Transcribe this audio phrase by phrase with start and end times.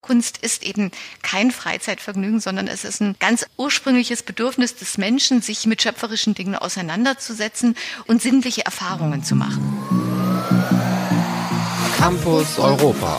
[0.00, 0.92] Kunst ist eben
[1.22, 6.54] kein Freizeitvergnügen, sondern es ist ein ganz ursprüngliches Bedürfnis des Menschen, sich mit schöpferischen Dingen
[6.54, 7.74] auseinanderzusetzen
[8.06, 9.76] und sinnliche Erfahrungen zu machen.
[11.96, 13.18] Campus Europa.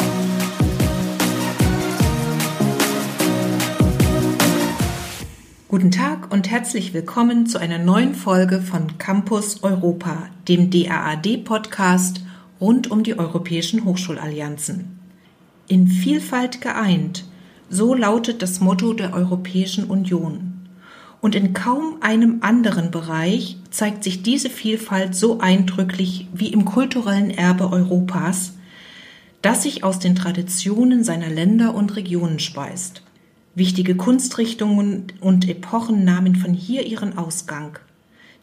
[5.68, 12.21] Guten Tag und herzlich willkommen zu einer neuen Folge von Campus Europa, dem DAAD-Podcast
[12.61, 14.98] rund um die europäischen Hochschulallianzen.
[15.70, 17.25] In Vielfalt geeint,
[17.69, 20.68] so lautet das Motto der Europäischen Union.
[21.21, 27.29] Und in kaum einem anderen Bereich zeigt sich diese Vielfalt so eindrücklich wie im kulturellen
[27.29, 28.54] Erbe Europas,
[29.43, 33.03] das sich aus den Traditionen seiner Länder und Regionen speist.
[33.53, 37.77] Wichtige Kunstrichtungen und Epochen nahmen von hier ihren Ausgang.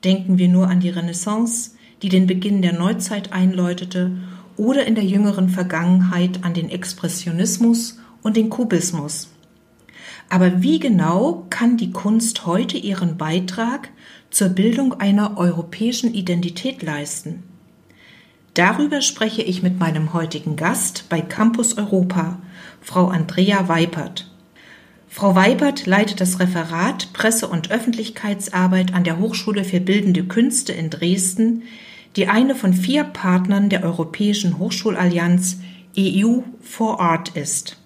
[0.04, 1.72] Denken wir nur an die Renaissance,
[2.02, 4.12] die den Beginn der Neuzeit einläutete
[4.56, 9.28] oder in der jüngeren Vergangenheit an den Expressionismus und den Kubismus.
[10.28, 13.90] Aber wie genau kann die Kunst heute ihren Beitrag
[14.30, 17.44] zur Bildung einer europäischen Identität leisten?
[18.54, 22.38] Darüber spreche ich mit meinem heutigen Gast bei Campus Europa,
[22.80, 24.30] Frau Andrea Weipert.
[25.08, 30.90] Frau Weipert leitet das Referat Presse- und Öffentlichkeitsarbeit an der Hochschule für Bildende Künste in
[30.90, 31.62] Dresden,
[32.16, 35.58] die eine von vier Partnern der Europäischen Hochschulallianz
[35.98, 37.76] EU for Art ist.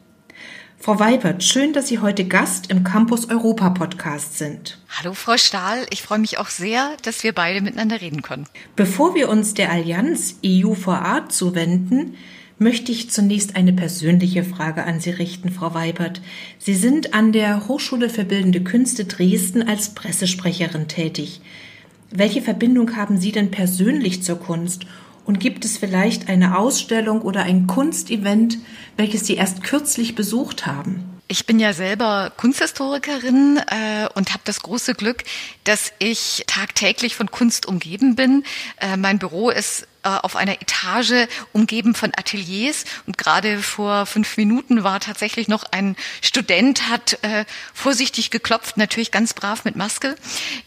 [0.79, 4.79] Frau Weibert, schön, dass Sie heute Gast im Campus Europa Podcast sind.
[4.89, 8.47] Hallo Frau Stahl, ich freue mich auch sehr, dass wir beide miteinander reden können.
[8.77, 12.15] Bevor wir uns der Allianz EU for Art zuwenden,
[12.59, 16.23] möchte ich zunächst eine persönliche Frage an Sie richten, Frau Weibert.
[16.59, 21.43] Sie sind an der Hochschule für Bildende Künste Dresden als Pressesprecherin tätig.
[22.11, 24.85] Welche Verbindung haben Sie denn persönlich zur Kunst?
[25.25, 28.59] Und gibt es vielleicht eine Ausstellung oder ein Kunstevent,
[28.97, 31.05] welches Sie erst kürzlich besucht haben?
[31.29, 35.23] Ich bin ja selber Kunsthistorikerin äh, und habe das große Glück,
[35.63, 38.43] dass ich tagtäglich von Kunst umgeben bin.
[38.79, 44.83] Äh, mein Büro ist auf einer Etage umgeben von Ateliers und gerade vor fünf Minuten
[44.83, 47.45] war tatsächlich noch ein Student, hat äh,
[47.75, 50.17] vorsichtig geklopft, natürlich ganz brav mit Maske,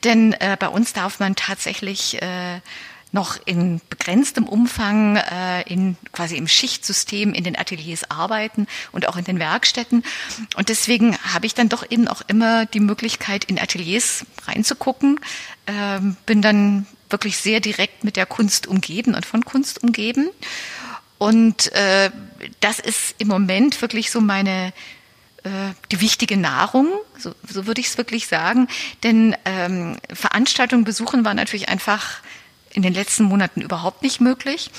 [0.03, 2.59] denn äh, bei uns darf man tatsächlich äh,
[3.13, 9.15] noch in begrenztem Umfang äh, in quasi im Schichtsystem in den Ateliers arbeiten und auch
[9.15, 10.03] in den Werkstätten.
[10.57, 15.19] Und deswegen habe ich dann doch eben auch immer die Möglichkeit, in Ateliers reinzugucken.
[15.67, 20.29] Ähm, bin dann wirklich sehr direkt mit der Kunst umgeben und von Kunst umgeben.
[21.17, 22.11] Und äh,
[22.59, 24.73] das ist im Moment wirklich so meine
[25.43, 26.87] äh, die wichtige Nahrung,
[27.17, 28.67] so, so würde ich es wirklich sagen.
[29.03, 32.21] Denn ähm, Veranstaltungen besuchen war natürlich einfach
[32.71, 34.71] in den letzten Monaten überhaupt nicht möglich.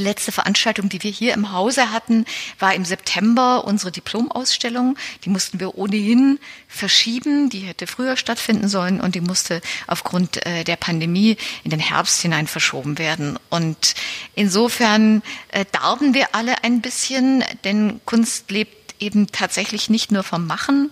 [0.00, 2.24] Die letzte Veranstaltung, die wir hier im Hause hatten,
[2.58, 4.96] war im September unsere Diplomausstellung.
[5.26, 6.38] Die mussten wir ohnehin
[6.68, 7.50] verschieben.
[7.50, 12.22] Die hätte früher stattfinden sollen und die musste aufgrund äh, der Pandemie in den Herbst
[12.22, 13.38] hinein verschoben werden.
[13.50, 13.94] Und
[14.34, 20.46] insofern äh, darben wir alle ein bisschen, denn Kunst lebt eben tatsächlich nicht nur vom
[20.46, 20.90] Machen,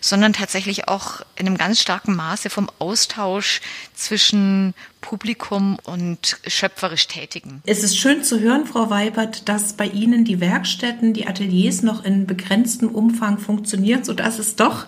[0.00, 3.60] sondern tatsächlich auch in einem ganz starken Maße vom Austausch
[3.94, 7.62] zwischen Publikum und schöpferisch Tätigen.
[7.66, 12.04] Es ist schön zu hören, Frau Weibert, dass bei Ihnen die Werkstätten, die Ateliers noch
[12.04, 14.86] in begrenztem Umfang funktionieren, sodass es doch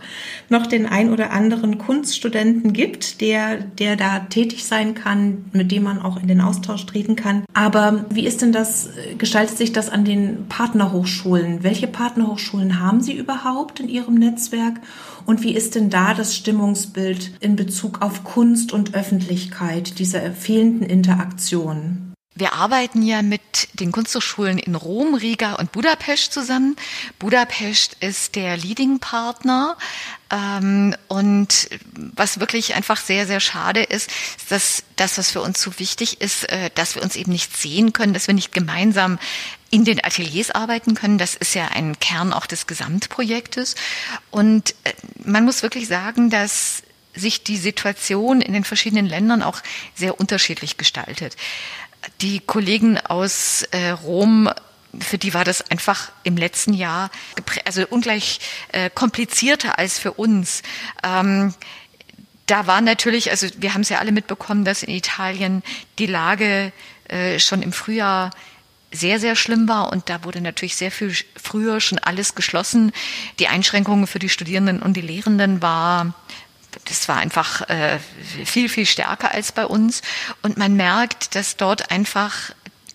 [0.49, 5.85] noch den ein oder anderen Kunststudenten gibt, der, der da tätig sein kann, mit dem
[5.85, 7.45] man auch in den Austausch treten kann.
[7.55, 11.63] Aber wie ist denn das, gestaltet sich das an den Partnerhochschulen?
[11.63, 14.81] Welche Partnerhochschulen haben Sie überhaupt in Ihrem Netzwerk?
[15.27, 20.89] Und wie ist denn da das Stimmungsbild in Bezug auf Kunst und Öffentlichkeit, dieser fehlenden
[20.89, 22.13] Interaktion?
[22.35, 26.77] Wir arbeiten ja mit den Kunsthochschulen in Rom, Riga und Budapest zusammen.
[27.19, 29.77] Budapest ist der Leading-Partner.
[30.31, 35.61] Ähm, und was wirklich einfach sehr, sehr schade ist, ist, dass das, was für uns
[35.61, 39.19] so wichtig ist, äh, dass wir uns eben nicht sehen können, dass wir nicht gemeinsam
[39.73, 41.17] in den Ateliers arbeiten können.
[41.17, 43.75] Das ist ja ein Kern auch des Gesamtprojektes.
[44.31, 44.93] Und äh,
[45.25, 46.83] man muss wirklich sagen, dass
[47.15, 49.61] sich die Situation in den verschiedenen Ländern auch
[49.95, 51.37] sehr unterschiedlich gestaltet.
[52.21, 54.51] Die Kollegen aus äh, Rom
[55.01, 57.11] für die war das einfach im letzten Jahr
[57.65, 58.41] also ungleich
[58.73, 60.63] äh, komplizierter als für uns.
[61.03, 61.55] Ähm,
[62.45, 65.63] da war natürlich, also wir haben es ja alle mitbekommen, dass in Italien
[65.99, 66.73] die Lage
[67.09, 68.33] äh, schon im Frühjahr
[68.93, 72.93] sehr, sehr schlimm war und da wurde natürlich sehr viel früher schon alles geschlossen.
[73.39, 76.15] Die Einschränkungen für die Studierenden und die Lehrenden war
[76.87, 77.99] das war einfach äh,
[78.47, 80.01] viel, viel stärker als bei uns.
[80.41, 82.53] Und man merkt, dass dort einfach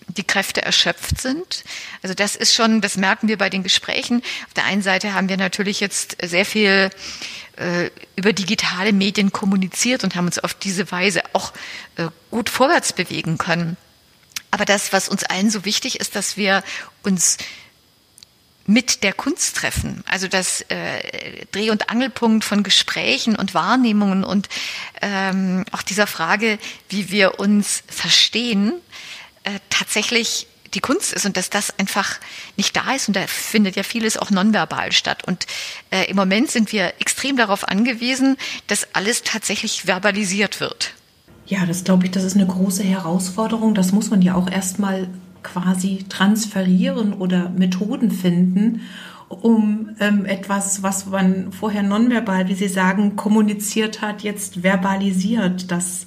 [0.08, 1.64] die Kräfte erschöpft sind.
[2.02, 4.22] Also das ist schon, das merken wir bei den Gesprächen.
[4.46, 6.90] Auf der einen Seite haben wir natürlich jetzt sehr viel
[7.56, 11.52] äh, über digitale Medien kommuniziert und haben uns auf diese Weise auch
[11.96, 13.76] äh, gut vorwärts bewegen können.
[14.50, 16.62] Aber das, was uns allen so wichtig ist, dass wir
[17.02, 17.36] uns
[18.68, 20.04] mit der Kunst treffen.
[20.06, 24.48] Also das äh, Dreh- und Angelpunkt von Gesprächen und Wahrnehmungen und
[25.00, 26.58] ähm, auch dieser Frage,
[26.90, 28.74] wie wir uns verstehen,
[29.44, 32.18] äh, tatsächlich die Kunst ist und dass das einfach
[32.58, 35.24] nicht da ist und da findet ja vieles auch nonverbal statt.
[35.26, 35.46] Und
[35.90, 38.36] äh, im Moment sind wir extrem darauf angewiesen,
[38.66, 40.92] dass alles tatsächlich verbalisiert wird.
[41.48, 43.74] Ja, das glaube ich, das ist eine große Herausforderung.
[43.74, 45.08] Das muss man ja auch erstmal
[45.42, 48.82] quasi transferieren oder Methoden finden,
[49.30, 55.70] um ähm, etwas, was man vorher nonverbal, wie Sie sagen, kommuniziert hat, jetzt verbalisiert.
[55.70, 56.06] Das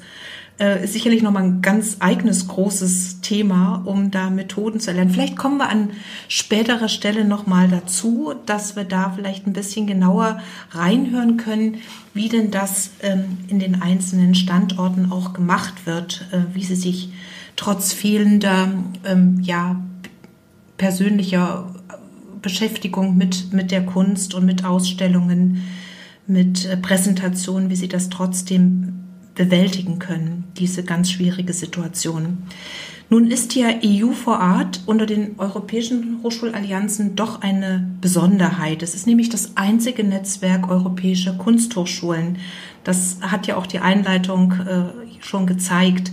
[0.61, 5.11] äh, ist sicherlich nochmal ein ganz eigenes großes Thema, um da Methoden zu erlernen.
[5.11, 5.89] Vielleicht kommen wir an
[6.27, 11.77] späterer Stelle nochmal dazu, dass wir da vielleicht ein bisschen genauer reinhören können,
[12.13, 17.11] wie denn das ähm, in den einzelnen Standorten auch gemacht wird, äh, wie sie sich
[17.55, 18.69] trotz fehlender
[19.03, 19.81] ähm, ja,
[20.77, 21.73] persönlicher
[22.41, 25.63] Beschäftigung mit, mit der Kunst und mit Ausstellungen,
[26.27, 29.00] mit äh, Präsentationen, wie sie das trotzdem
[29.41, 32.43] bewältigen können, diese ganz schwierige Situation.
[33.09, 38.83] Nun ist ja EU for Art unter den europäischen Hochschulallianzen doch eine Besonderheit.
[38.83, 42.37] Es ist nämlich das einzige Netzwerk europäischer Kunsthochschulen.
[42.83, 46.11] Das hat ja auch die Einleitung äh, schon gezeigt.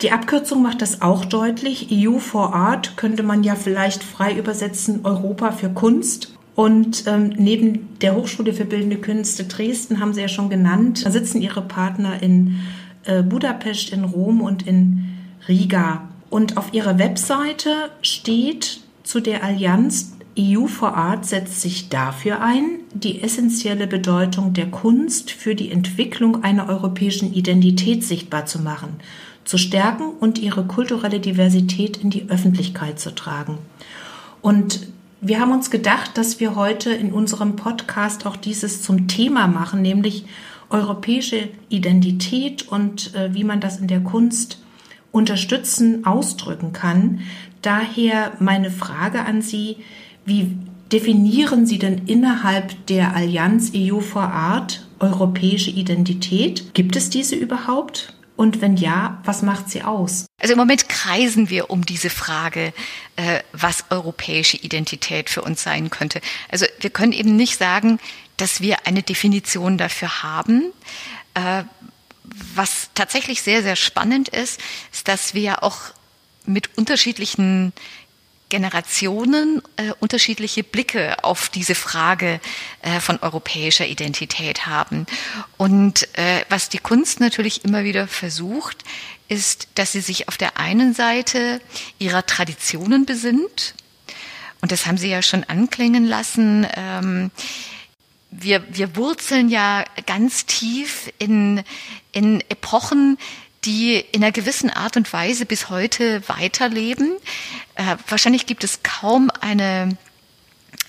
[0.00, 1.88] Die Abkürzung macht das auch deutlich.
[1.92, 6.37] EU for Art könnte man ja vielleicht frei übersetzen, Europa für Kunst.
[6.58, 11.12] Und ähm, neben der Hochschule für Bildende Künste Dresden haben Sie ja schon genannt, da
[11.12, 12.58] sitzen Ihre Partner in
[13.04, 15.04] äh, Budapest, in Rom und in
[15.46, 16.08] Riga.
[16.30, 17.70] Und auf Ihrer Webseite
[18.02, 24.66] steht zu der Allianz EU for Art setzt sich dafür ein, die essentielle Bedeutung der
[24.66, 28.96] Kunst für die Entwicklung einer europäischen Identität sichtbar zu machen
[29.44, 33.58] zu stärken und ihre kulturelle Diversität in die Öffentlichkeit zu tragen.
[34.42, 34.88] Und
[35.20, 39.82] wir haben uns gedacht, dass wir heute in unserem Podcast auch dieses zum Thema machen,
[39.82, 40.24] nämlich
[40.70, 44.62] europäische Identität und äh, wie man das in der Kunst
[45.10, 47.20] unterstützen, ausdrücken kann.
[47.62, 49.78] Daher meine Frage an Sie,
[50.24, 50.56] wie
[50.92, 56.74] definieren Sie denn innerhalb der Allianz EU for Art europäische Identität?
[56.74, 58.14] Gibt es diese überhaupt?
[58.38, 60.26] Und wenn ja, was macht sie aus?
[60.40, 62.72] Also im Moment kreisen wir um diese Frage,
[63.16, 66.20] äh, was europäische Identität für uns sein könnte.
[66.48, 67.98] Also wir können eben nicht sagen,
[68.36, 70.72] dass wir eine Definition dafür haben.
[71.34, 71.64] Äh,
[72.54, 74.60] was tatsächlich sehr, sehr spannend ist,
[74.92, 75.78] ist, dass wir auch
[76.46, 77.72] mit unterschiedlichen
[78.48, 82.40] Generationen äh, unterschiedliche Blicke auf diese Frage
[82.82, 85.06] äh, von europäischer Identität haben.
[85.56, 88.84] Und äh, was die Kunst natürlich immer wieder versucht,
[89.28, 91.60] ist, dass sie sich auf der einen Seite
[91.98, 93.74] ihrer Traditionen besinnt.
[94.60, 96.66] Und das haben Sie ja schon anklingen lassen.
[96.74, 97.30] Ähm,
[98.30, 101.62] wir, wir wurzeln ja ganz tief in,
[102.12, 103.18] in Epochen,
[103.64, 107.16] die in einer gewissen Art und Weise bis heute weiterleben.
[107.74, 109.96] Äh, wahrscheinlich gibt es kaum eine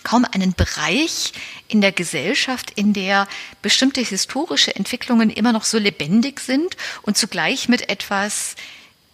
[0.03, 1.33] kaum einen Bereich
[1.67, 3.27] in der Gesellschaft, in der
[3.61, 8.55] bestimmte historische Entwicklungen immer noch so lebendig sind und zugleich mit etwas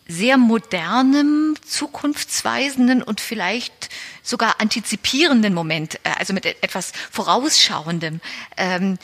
[0.07, 3.89] sehr modernem, zukunftsweisenden und vielleicht
[4.21, 8.21] sogar antizipierenden Moment, äh, also mit etwas vorausschauendem
[8.55, 8.99] ähm,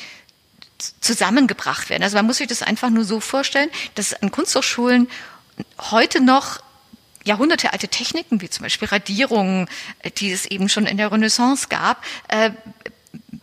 [1.00, 2.04] zusammengebracht werden.
[2.04, 5.10] Also man muss sich das einfach nur so vorstellen, dass an Kunsthochschulen
[5.92, 6.60] heute noch
[7.24, 9.68] Jahrhunderte alte Techniken, wie zum Beispiel Radierungen,
[10.00, 12.52] äh, die es eben schon in der Renaissance gab, äh,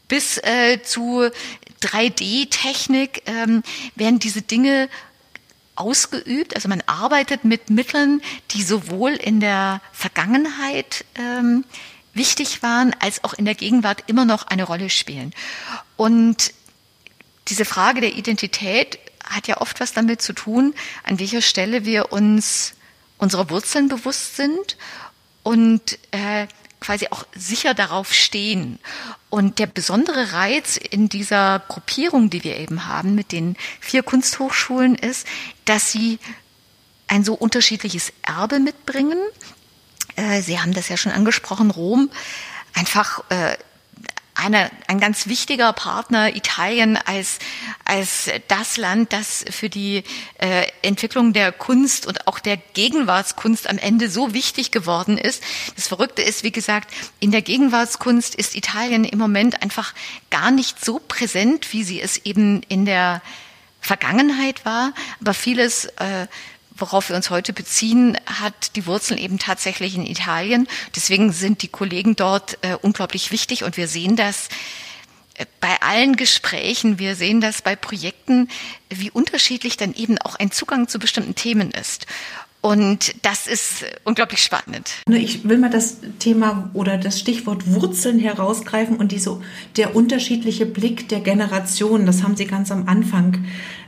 [0.09, 1.30] bis äh, zu
[1.83, 3.62] 3D-Technik ähm,
[3.95, 4.88] werden diese Dinge
[5.76, 6.57] ausgeübt.
[6.57, 11.64] Also man arbeitet mit Mitteln, die sowohl in der Vergangenheit ähm,
[12.14, 15.33] wichtig waren, als auch in der Gegenwart immer noch eine Rolle spielen.
[15.97, 16.52] Und
[17.49, 20.75] diese Frage der Identität hat ja oft was damit zu tun,
[21.05, 22.75] an welcher Stelle wir uns
[23.19, 24.76] unserer Wurzeln bewusst sind
[25.43, 26.47] und äh,
[26.81, 28.78] quasi auch sicher darauf stehen.
[29.31, 34.95] Und der besondere Reiz in dieser Gruppierung, die wir eben haben mit den vier Kunsthochschulen,
[34.95, 35.26] ist,
[35.64, 36.19] dass sie
[37.09, 39.19] ein so unterschiedliches Erbe mitbringen.
[40.17, 42.11] Äh, sie haben das ja schon angesprochen, Rom
[42.75, 43.57] einfach äh,
[44.38, 47.38] eine, ein ganz wichtiger Partner Italien als,
[47.85, 50.04] als das Land, das für die
[50.38, 55.42] äh, Entwicklung der Kunst und auch der Gegenwartskunst am Ende so wichtig geworden ist.
[55.75, 59.92] Das Verrückte ist, wie gesagt, in der Gegenwartskunst ist Italien im Moment einfach
[60.30, 63.21] gar nicht so präsent, wie sie es eben in der
[63.80, 64.92] Vergangenheit war.
[65.21, 66.28] Aber vieles äh,
[66.79, 70.69] worauf wir uns heute beziehen, hat die Wurzeln eben tatsächlich in Italien.
[70.95, 74.49] Deswegen sind die Kollegen dort äh, unglaublich wichtig und wir sehen das
[75.35, 78.49] äh, bei allen Gesprächen, wir sehen das bei Projekten,
[78.91, 82.07] wie unterschiedlich dann eben auch ein Zugang zu bestimmten Themen ist.
[82.61, 84.91] Und das ist unglaublich spannend.
[85.09, 89.41] Ich will mal das Thema oder das Stichwort Wurzeln herausgreifen und diese,
[89.77, 92.05] der unterschiedliche Blick der Generation.
[92.05, 93.39] Das haben Sie ganz am Anfang äh,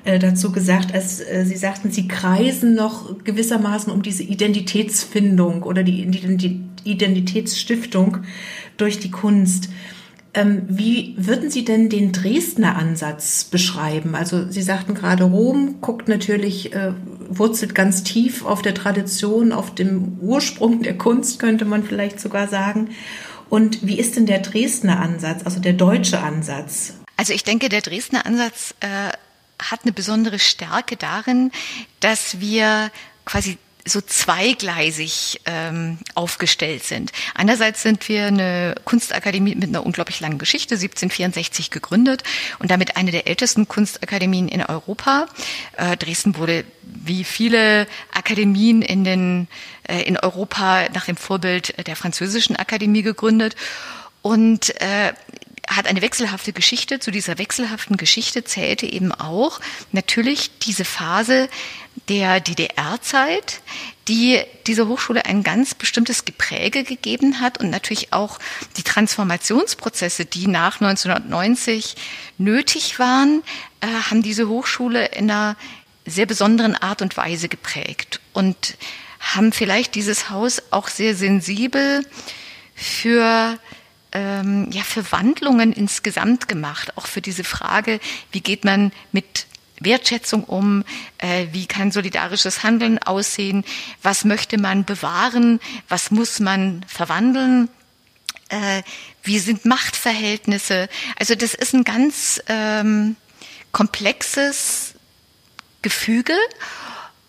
[0.04, 6.02] dazu gesagt, als äh, Sie sagten, Sie kreisen noch gewissermaßen um diese Identitätsfindung oder die
[6.84, 8.18] Identitätsstiftung
[8.76, 9.68] durch die Kunst.
[10.32, 14.14] Ähm, wie würden Sie denn den Dresdner Ansatz beschreiben?
[14.14, 16.92] Also Sie sagten gerade, Rom guckt natürlich, äh,
[17.28, 22.46] wurzelt ganz tief auf der Tradition, auf dem Ursprung der Kunst, könnte man vielleicht sogar
[22.46, 22.90] sagen.
[23.48, 26.94] Und wie ist denn der Dresdner Ansatz, also der deutsche Ansatz?
[27.16, 28.86] Also ich denke, der Dresdner Ansatz äh,
[29.60, 31.52] hat eine besondere Stärke darin,
[32.00, 32.90] dass wir
[33.24, 37.12] quasi so zweigleisig ähm, aufgestellt sind.
[37.34, 42.22] Einerseits sind wir eine Kunstakademie mit einer unglaublich langen Geschichte, 1764 gegründet
[42.58, 45.26] und damit eine der ältesten Kunstakademien in Europa.
[45.76, 49.48] Äh, Dresden wurde wie viele Akademien in, den,
[49.88, 53.56] äh, in Europa nach dem Vorbild der französischen Akademie gegründet.
[54.22, 55.14] Und äh,
[55.70, 56.98] hat eine wechselhafte Geschichte.
[56.98, 59.60] Zu dieser wechselhaften Geschichte zählte eben auch
[59.92, 61.48] natürlich diese Phase
[62.08, 63.60] der DDR-Zeit,
[64.08, 68.38] die dieser Hochschule ein ganz bestimmtes Gepräge gegeben hat und natürlich auch
[68.76, 71.94] die Transformationsprozesse, die nach 1990
[72.36, 73.42] nötig waren,
[73.80, 75.56] äh, haben diese Hochschule in einer
[76.04, 78.76] sehr besonderen Art und Weise geprägt und
[79.20, 82.04] haben vielleicht dieses Haus auch sehr sensibel
[82.74, 83.58] für
[84.12, 88.00] ähm, ja für Wandlungen insgesamt gemacht, auch für diese Frage,
[88.32, 89.46] wie geht man mit
[89.80, 90.84] Wertschätzung um,
[91.18, 93.64] äh, wie kann solidarisches Handeln aussehen,
[94.02, 97.68] was möchte man bewahren, was muss man verwandeln,
[98.50, 98.82] äh,
[99.22, 100.88] wie sind Machtverhältnisse.
[101.18, 103.16] Also das ist ein ganz ähm,
[103.72, 104.94] komplexes
[105.82, 106.34] Gefüge.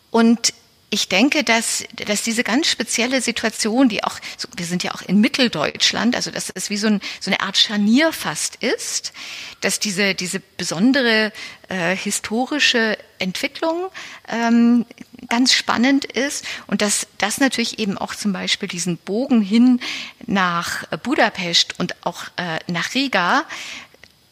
[0.09, 0.53] Und
[0.93, 4.19] ich denke, dass, dass diese ganz spezielle Situation, die auch,
[4.57, 7.57] wir sind ja auch in Mitteldeutschland, also dass es wie so, ein, so eine Art
[7.57, 9.13] Scharnier fast ist,
[9.61, 11.31] dass diese, diese besondere
[11.69, 13.89] äh, historische Entwicklung
[14.27, 14.85] ähm,
[15.29, 19.79] ganz spannend ist und dass das natürlich eben auch zum Beispiel diesen Bogen hin
[20.27, 23.45] nach Budapest und auch äh, nach Riga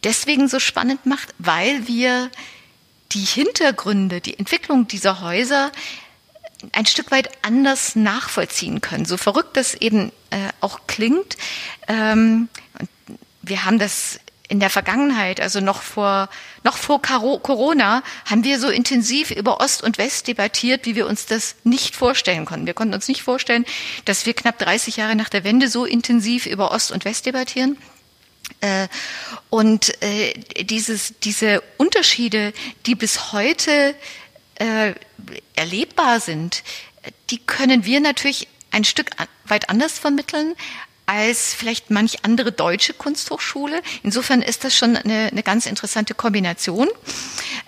[0.04, 2.30] deswegen so spannend macht, weil wir
[3.14, 5.72] die Hintergründe, die Entwicklung dieser Häuser
[6.72, 9.06] ein Stück weit anders nachvollziehen können.
[9.06, 11.38] So verrückt das eben äh, auch klingt.
[11.88, 12.50] Ähm,
[13.42, 16.28] wir haben das in der Vergangenheit, also noch vor,
[16.64, 21.28] noch vor Corona, haben wir so intensiv über Ost und West debattiert, wie wir uns
[21.28, 22.66] das nicht vorstellen konnten.
[22.66, 23.64] Wir konnten uns nicht vorstellen,
[24.06, 27.78] dass wir knapp 30 Jahre nach der Wende so intensiv über Ost und West debattieren.
[28.62, 28.88] Äh,
[29.52, 32.52] und äh, dieses, diese Unterschiede,
[32.88, 33.94] die bis heute
[34.60, 34.94] äh,
[35.56, 36.64] erlebbar sind,
[37.30, 39.12] die können wir natürlich ein Stück
[39.46, 40.56] weit anders vermitteln
[41.10, 43.82] als vielleicht manch andere deutsche Kunsthochschule.
[44.04, 46.88] Insofern ist das schon eine, eine ganz interessante Kombination.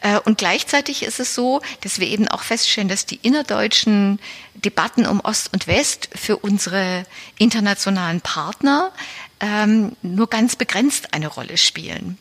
[0.02, 4.20] Äh, und gleichzeitig ist es so, dass wir eben auch feststellen, dass die innerdeutschen
[4.54, 7.04] Debatten um Ost und West für unsere
[7.40, 8.92] internationalen Partner
[9.40, 12.20] ähm, nur ganz begrenzt eine Rolle spielen.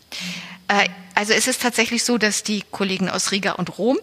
[0.68, 3.98] Äh, also es ist tatsächlich so, dass die Kollegen aus Riga und Rom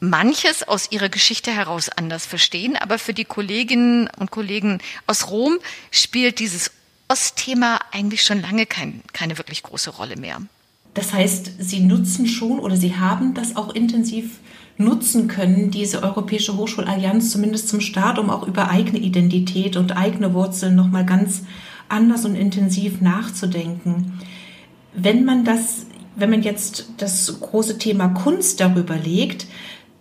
[0.00, 5.58] manches aus ihrer Geschichte heraus anders verstehen, aber für die Kolleginnen und Kollegen aus Rom
[5.90, 6.70] spielt dieses
[7.08, 10.40] Ostthema eigentlich schon lange kein, keine wirklich große Rolle mehr.
[10.94, 14.38] Das heißt, Sie nutzen schon oder Sie haben das auch intensiv
[14.78, 20.34] nutzen können, diese Europäische Hochschulallianz zumindest zum Start, um auch über eigene Identität und eigene
[20.34, 21.42] Wurzeln nochmal ganz
[21.88, 24.20] anders und intensiv nachzudenken.
[24.92, 25.86] Wenn man das,
[26.16, 29.46] wenn man jetzt das große Thema Kunst darüber legt,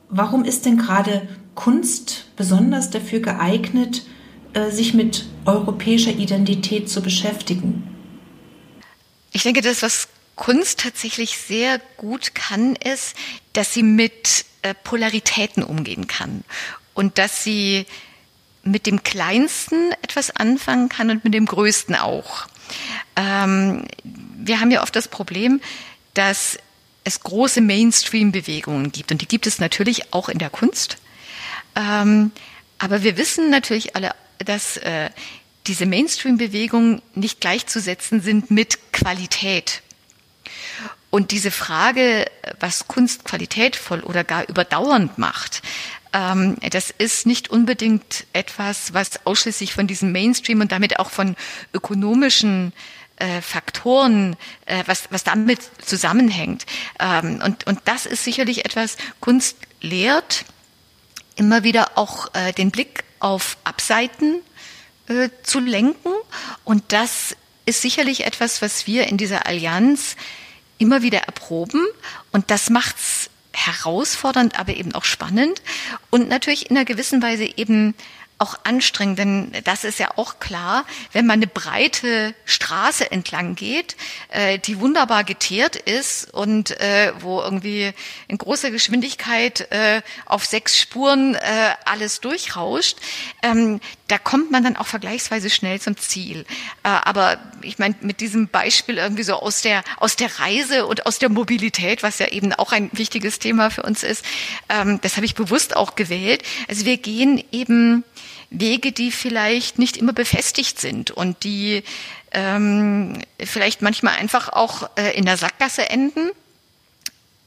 [0.10, 4.06] Warum ist denn gerade Kunst besonders dafür geeignet,
[4.54, 7.84] äh, sich mit europäischer Identität zu beschäftigen?
[9.32, 13.16] Ich denke, das, was Kunst tatsächlich sehr gut kann, ist,
[13.54, 16.44] dass sie mit äh, Polaritäten umgehen kann
[16.94, 17.86] und dass sie
[18.64, 22.48] mit dem Kleinsten etwas anfangen kann und mit dem Größten auch.
[23.16, 25.62] Ähm, wir haben ja oft das Problem,
[26.14, 26.58] dass
[27.06, 29.12] es große Mainstream-Bewegungen gibt.
[29.12, 30.98] Und die gibt es natürlich auch in der Kunst.
[31.76, 32.32] Ähm,
[32.78, 35.10] aber wir wissen natürlich alle, dass äh,
[35.68, 39.82] diese Mainstream-Bewegungen nicht gleichzusetzen sind mit Qualität.
[41.10, 42.26] Und diese Frage,
[42.60, 45.62] was Kunst qualitätvoll oder gar überdauernd macht,
[46.12, 51.36] ähm, das ist nicht unbedingt etwas, was ausschließlich von diesem Mainstream und damit auch von
[51.74, 52.74] ökonomischen
[53.18, 56.66] äh, Faktoren, äh, was, was damit zusammenhängt.
[57.00, 60.46] Ähm, und, und das ist sicherlich etwas, Kunst lehrt
[61.36, 64.42] immer wieder auch äh, den Blick auf Abseiten
[65.08, 66.12] äh, zu lenken.
[66.64, 70.16] Und das ist sicherlich etwas, was wir in dieser Allianz
[70.78, 71.86] immer wieder erproben.
[72.32, 75.62] Und das macht's herausfordernd, aber eben auch spannend
[76.10, 77.96] und natürlich in einer gewissen Weise eben
[78.38, 83.96] auch anstrengend, denn das ist ja auch klar, wenn man eine breite Straße entlang geht,
[84.30, 87.94] äh, die wunderbar geteert ist und äh, wo irgendwie
[88.28, 91.40] in großer Geschwindigkeit äh, auf sechs Spuren äh,
[91.86, 92.98] alles durchrauscht,
[93.42, 96.46] ähm, da kommt man dann auch vergleichsweise schnell zum Ziel.
[96.84, 101.06] Äh, aber ich meine, mit diesem Beispiel irgendwie so aus der, aus der Reise und
[101.06, 104.26] aus der Mobilität, was ja eben auch ein wichtiges Thema für uns ist,
[104.68, 106.44] ähm, das habe ich bewusst auch gewählt.
[106.68, 108.04] Also wir gehen eben
[108.50, 111.84] Wege, die vielleicht nicht immer befestigt sind und die
[112.32, 116.32] ähm, vielleicht manchmal einfach auch äh, in der Sackgasse enden.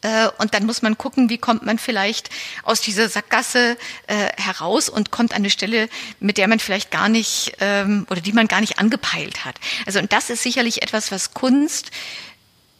[0.02, 2.30] Äh, und dann muss man gucken, wie kommt man vielleicht
[2.62, 5.88] aus dieser Sackgasse äh, heraus und kommt an eine Stelle,
[6.20, 9.56] mit der man vielleicht gar nicht ähm, oder die man gar nicht angepeilt hat.
[9.86, 11.90] Also und das ist sicherlich etwas, was Kunst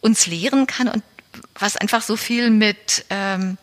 [0.01, 1.03] uns lehren kann und
[1.55, 3.57] was einfach so viel mit ähm,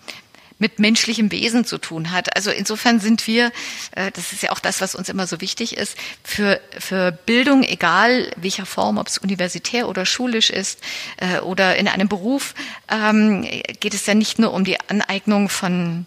[0.58, 2.34] mit menschlichem Wesen zu tun hat.
[2.34, 3.52] Also insofern sind wir,
[3.92, 7.62] äh, das ist ja auch das, was uns immer so wichtig ist, für, für Bildung,
[7.62, 10.80] egal welcher Form, ob es universitär oder schulisch ist
[11.18, 12.54] äh, oder in einem Beruf,
[12.88, 13.42] ähm,
[13.80, 16.06] geht es ja nicht nur um die Aneignung von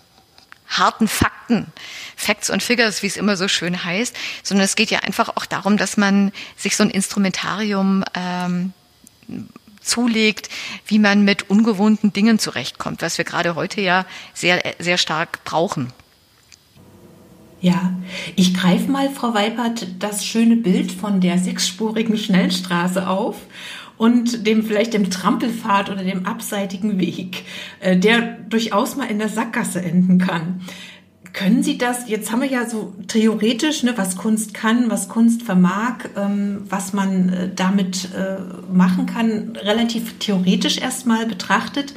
[0.67, 1.67] harten Fakten,
[2.15, 5.45] Facts und Figures, wie es immer so schön heißt, sondern es geht ja einfach auch
[5.45, 8.73] darum, dass man sich so ein Instrumentarium ähm,
[9.89, 10.49] zulegt,
[10.85, 15.91] wie man mit ungewohnten Dingen zurechtkommt, was wir gerade heute ja sehr, sehr stark brauchen.
[17.61, 17.93] Ja,
[18.37, 23.35] ich greife mal, Frau Weipert, das schöne Bild von der sechsspurigen Schnellstraße auf
[23.97, 27.43] und dem vielleicht dem Trampelpfad oder dem abseitigen Weg,
[27.81, 30.61] äh, der durchaus mal in der Sackgasse enden kann.
[31.33, 35.43] Können Sie das, jetzt haben wir ja so theoretisch, ne, was Kunst kann, was Kunst
[35.43, 38.37] vermag, ähm, was man äh, damit äh,
[38.71, 41.93] machen kann, relativ theoretisch erstmal betrachtet.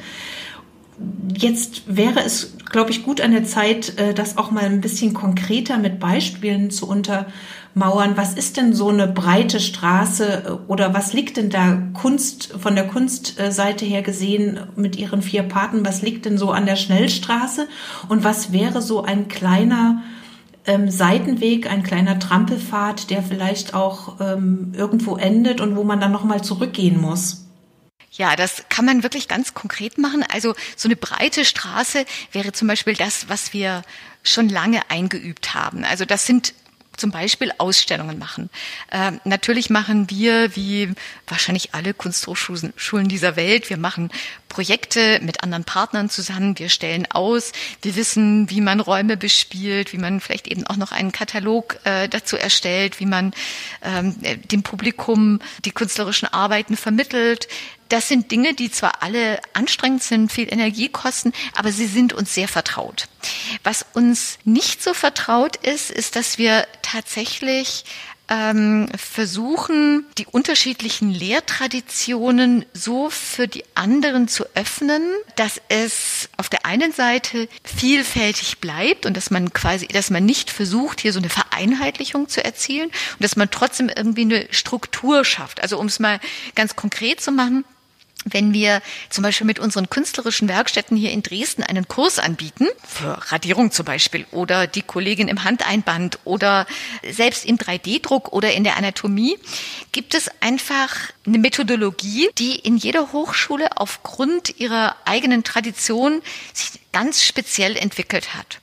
[1.35, 5.13] Jetzt wäre es, glaube ich, gut an der Zeit, äh, das auch mal ein bisschen
[5.13, 7.25] konkreter mit Beispielen zu unter
[7.75, 8.17] Mauern.
[8.17, 12.75] Was ist denn so eine breite Straße äh, oder was liegt denn da Kunst von
[12.75, 15.85] der Kunstseite her gesehen mit ihren vier Paten?
[15.85, 17.67] Was liegt denn so an der Schnellstraße
[18.09, 20.03] und was wäre so ein kleiner
[20.65, 26.11] ähm, Seitenweg, ein kleiner Trampelpfad, der vielleicht auch ähm, irgendwo endet und wo man dann
[26.11, 27.47] noch mal zurückgehen muss?
[28.11, 30.23] Ja, das kann man wirklich ganz konkret machen.
[30.31, 33.81] Also so eine breite Straße wäre zum Beispiel das, was wir
[34.21, 35.83] schon lange eingeübt haben.
[35.83, 36.53] Also das sind
[36.97, 38.49] zum Beispiel Ausstellungen machen.
[38.91, 40.93] Äh, natürlich machen wir, wie
[41.27, 44.11] wahrscheinlich alle Kunsthochschulen dieser Welt, wir machen
[44.53, 49.97] Projekte mit anderen Partnern zusammen, wir stellen aus, wir wissen, wie man Räume bespielt, wie
[49.97, 53.33] man vielleicht eben auch noch einen Katalog äh, dazu erstellt, wie man
[53.81, 54.15] ähm,
[54.51, 57.47] dem Publikum die künstlerischen Arbeiten vermittelt.
[57.89, 62.35] Das sind Dinge, die zwar alle anstrengend sind, viel Energie kosten, aber sie sind uns
[62.35, 63.07] sehr vertraut.
[63.63, 67.85] Was uns nicht so vertraut ist, ist, dass wir tatsächlich
[68.29, 75.01] ähm, versuchen, die unterschiedlichen Lehrtraditionen so für die anderen zu öffnen,
[75.35, 80.49] dass es auf der einen Seite vielfältig bleibt und dass man quasi, dass man nicht
[80.49, 85.61] versucht, hier so eine Vereinheitlichung zu erzielen und dass man trotzdem irgendwie eine Struktur schafft.
[85.61, 86.19] Also um es mal
[86.55, 87.65] ganz konkret zu machen,
[88.25, 93.17] wenn wir zum Beispiel mit unseren künstlerischen Werkstätten hier in Dresden einen Kurs anbieten, für
[93.31, 96.65] Radierung zum Beispiel, oder die Kollegin im Handeinband oder
[97.09, 99.37] selbst im 3D-Druck oder in der Anatomie,
[99.91, 106.21] gibt es einfach eine Methodologie, die in jeder Hochschule aufgrund ihrer eigenen Tradition
[106.53, 108.59] sich ganz speziell entwickelt hat.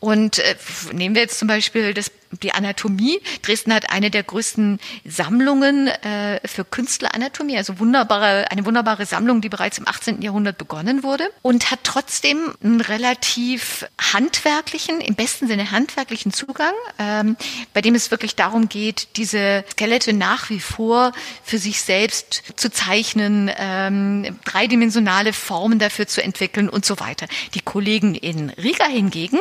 [0.00, 0.54] Und äh,
[0.92, 2.10] nehmen wir jetzt zum Beispiel das
[2.42, 3.20] die Anatomie.
[3.42, 9.48] Dresden hat eine der größten Sammlungen äh, für Künstleranatomie, also wunderbare, eine wunderbare Sammlung, die
[9.48, 10.22] bereits im 18.
[10.22, 17.36] Jahrhundert begonnen wurde und hat trotzdem einen relativ handwerklichen, im besten Sinne handwerklichen Zugang, ähm,
[17.72, 21.12] bei dem es wirklich darum geht, diese Skelette nach wie vor
[21.42, 27.26] für sich selbst zu zeichnen, ähm, dreidimensionale Formen dafür zu entwickeln und so weiter.
[27.54, 29.38] Die Kollegen in Riga hingegen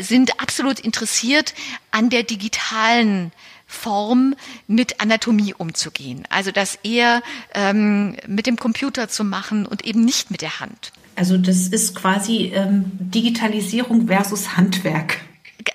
[0.00, 1.54] sind absolut interessiert
[1.90, 3.32] an der digitalen
[3.66, 4.34] Form
[4.68, 6.24] mit Anatomie umzugehen.
[6.30, 10.92] Also das eher ähm, mit dem Computer zu machen und eben nicht mit der Hand.
[11.16, 15.18] Also das ist quasi ähm, Digitalisierung versus Handwerk.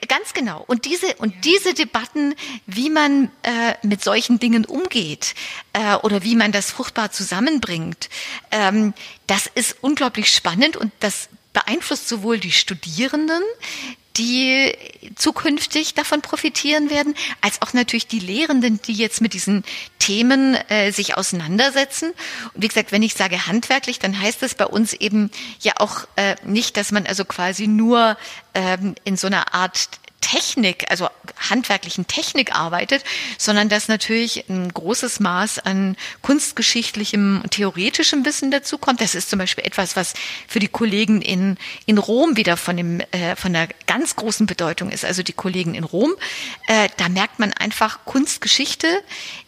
[0.07, 0.63] Ganz genau.
[0.67, 2.33] Und diese und diese Debatten,
[2.65, 5.35] wie man äh, mit solchen Dingen umgeht
[5.73, 8.09] äh, oder wie man das fruchtbar zusammenbringt,
[8.51, 8.93] ähm,
[9.27, 13.41] das ist unglaublich spannend und das beeinflusst sowohl die Studierenden,
[14.17, 14.73] die
[15.15, 19.63] zukünftig davon profitieren werden, als auch natürlich die Lehrenden, die jetzt mit diesen
[19.99, 22.11] Themen äh, sich auseinandersetzen.
[22.53, 26.07] Und wie gesagt, wenn ich sage handwerklich, dann heißt es bei uns eben ja auch
[26.15, 28.17] äh, nicht, dass man also quasi nur
[28.53, 29.89] ähm, in so einer Art
[30.21, 31.09] Technik, also
[31.49, 33.03] handwerklichen Technik arbeitet,
[33.37, 39.01] sondern dass natürlich ein großes Maß an kunstgeschichtlichem, theoretischem Wissen dazu kommt.
[39.01, 40.13] Das ist zum Beispiel etwas, was
[40.47, 44.91] für die Kollegen in, in Rom wieder von dem, äh, von der ganz großen Bedeutung
[44.91, 45.03] ist.
[45.03, 46.13] Also die Kollegen in Rom,
[46.67, 48.87] äh, da merkt man einfach, Kunstgeschichte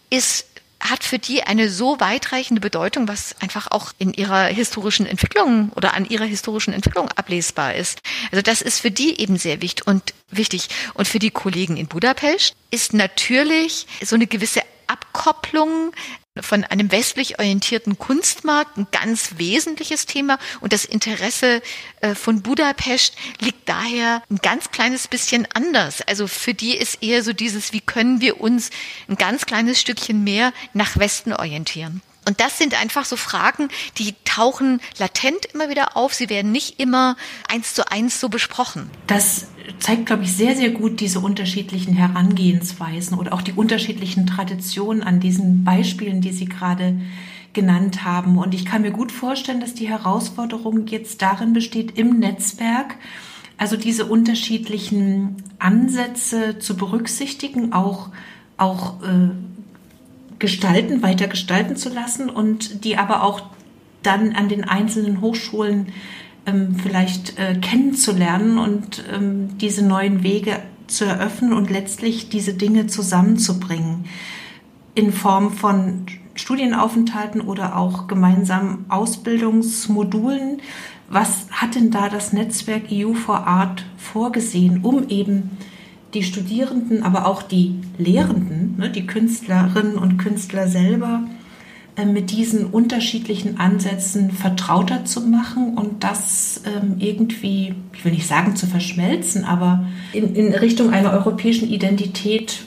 [0.10, 0.46] ist
[0.84, 5.94] hat für die eine so weitreichende Bedeutung, was einfach auch in ihrer historischen Entwicklung oder
[5.94, 8.00] an ihrer historischen Entwicklung ablesbar ist.
[8.32, 10.68] Also das ist für die eben sehr wichtig und wichtig.
[10.94, 15.94] Und für die Kollegen in Budapest ist natürlich so eine gewisse Abkopplung
[16.42, 21.62] von einem westlich orientierten Kunstmarkt ein ganz wesentliches Thema und das Interesse
[22.02, 26.02] äh, von Budapest liegt daher ein ganz kleines bisschen anders.
[26.02, 28.72] Also für die ist eher so dieses, wie können wir uns
[29.08, 32.02] ein ganz kleines Stückchen mehr nach Westen orientieren.
[32.26, 33.68] Und das sind einfach so Fragen,
[33.98, 36.14] die tauchen latent immer wieder auf.
[36.14, 37.18] Sie werden nicht immer
[37.50, 38.90] eins zu eins so besprochen.
[39.08, 39.48] Das
[39.80, 45.20] zeigt, glaube ich, sehr, sehr gut diese unterschiedlichen Herangehensweisen oder auch die unterschiedlichen Traditionen an
[45.20, 47.00] diesen Beispielen, die Sie gerade
[47.54, 48.38] genannt haben.
[48.38, 52.96] Und ich kann mir gut vorstellen, dass die Herausforderung jetzt darin besteht, im Netzwerk,
[53.58, 58.10] also diese unterschiedlichen Ansätze zu berücksichtigen, auch,
[58.58, 59.30] auch äh,
[60.40, 63.44] gestalten, weiter gestalten zu lassen und die aber auch
[64.02, 65.88] dann an den einzelnen Hochschulen
[66.46, 72.88] ähm, vielleicht äh, kennenzulernen und ähm, diese neuen Wege zu eröffnen und letztlich diese Dinge
[72.88, 74.06] zusammenzubringen
[74.96, 80.62] in Form von Studienaufenthalten oder auch gemeinsamen Ausbildungsmodulen.
[81.10, 85.52] Was hat denn da das Netzwerk EU for Art vorgesehen, um eben
[86.14, 91.24] die Studierenden, aber auch die Lehrenden, ne, die Künstlerinnen und Künstler selber,
[92.06, 98.56] mit diesen unterschiedlichen Ansätzen vertrauter zu machen und das ähm, irgendwie, ich will nicht sagen
[98.56, 102.64] zu verschmelzen, aber in, in Richtung einer europäischen Identität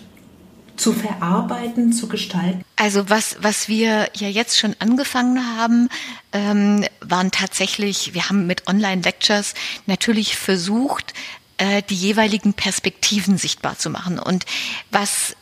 [0.76, 2.62] zu verarbeiten, zu gestalten?
[2.76, 5.88] Also was, was wir ja jetzt schon angefangen haben,
[6.32, 9.54] ähm, waren tatsächlich, wir haben mit Online-Lectures
[9.86, 11.14] natürlich versucht,
[11.58, 14.18] äh, die jeweiligen Perspektiven sichtbar zu machen.
[14.18, 14.44] Und
[14.90, 15.35] was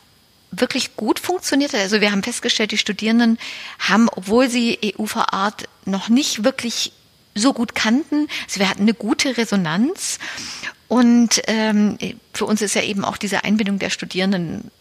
[0.59, 3.37] wirklich gut funktioniert hat, also wir haben festgestellt, die Studierenden
[3.79, 6.91] haben, obwohl sie EU Art noch nicht wirklich
[7.33, 10.19] so gut kannten, also wir hatten eine gute Resonanz
[10.87, 11.97] und ähm,
[12.33, 14.71] für uns ist ja eben auch diese Einbindung der Studierenden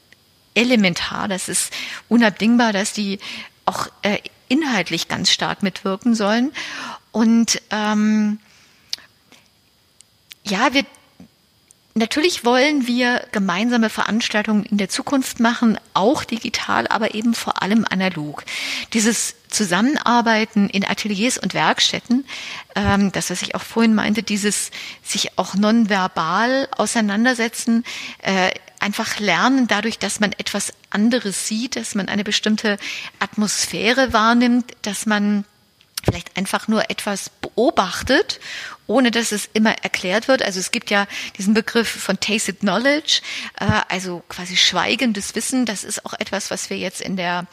[0.54, 1.28] elementar.
[1.28, 1.72] Das ist
[2.08, 3.18] unabdingbar, dass die
[3.64, 6.52] auch äh, inhaltlich ganz stark mitwirken sollen.
[7.12, 8.38] Und ähm,
[10.44, 10.84] ja, wir
[11.96, 17.86] Natürlich wollen wir gemeinsame Veranstaltungen in der Zukunft machen, auch digital, aber eben vor allem
[17.88, 18.42] analog.
[18.92, 22.26] Dieses Zusammenarbeiten in Ateliers und Werkstätten,
[22.74, 24.72] ähm, das, was ich auch vorhin meinte, dieses
[25.04, 27.84] sich auch nonverbal auseinandersetzen,
[28.22, 32.76] äh, einfach lernen dadurch, dass man etwas anderes sieht, dass man eine bestimmte
[33.20, 35.44] Atmosphäre wahrnimmt, dass man
[36.04, 38.40] vielleicht einfach nur etwas beobachtet,
[38.86, 40.42] ohne dass es immer erklärt wird.
[40.42, 41.06] Also es gibt ja
[41.38, 43.22] diesen Begriff von Tasted Knowledge,
[43.58, 45.64] äh, also quasi schweigendes Wissen.
[45.64, 47.46] Das ist auch etwas, was wir jetzt in der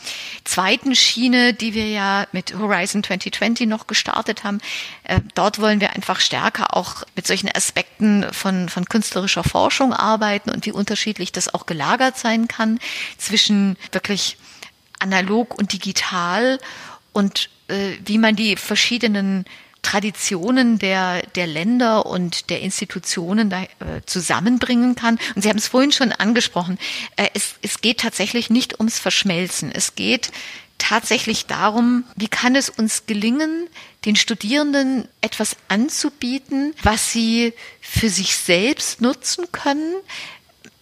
[0.44, 4.60] zweiten Schiene, die wir ja mit Horizon 2020 noch gestartet haben,
[5.04, 10.50] äh, dort wollen wir einfach stärker auch mit solchen Aspekten von, von künstlerischer Forschung arbeiten
[10.50, 12.80] und wie unterschiedlich das auch gelagert sein kann
[13.18, 14.38] zwischen wirklich
[15.00, 16.60] analog und digital
[17.14, 19.46] und äh, wie man die verschiedenen
[19.82, 23.68] Traditionen der, der Länder und der Institutionen da, äh,
[24.06, 25.18] zusammenbringen kann.
[25.36, 26.78] Und Sie haben es vorhin schon angesprochen,
[27.16, 29.72] äh, es, es geht tatsächlich nicht ums Verschmelzen.
[29.72, 30.32] Es geht
[30.78, 33.68] tatsächlich darum, wie kann es uns gelingen,
[34.06, 39.94] den Studierenden etwas anzubieten, was sie für sich selbst nutzen können,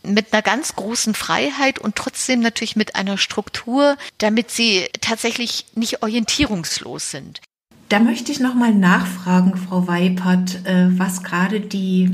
[0.03, 6.01] mit einer ganz großen Freiheit und trotzdem natürlich mit einer Struktur, damit sie tatsächlich nicht
[6.03, 7.41] orientierungslos sind.
[7.89, 12.11] Da möchte ich nochmal nachfragen, Frau Weipert, äh, was gerade die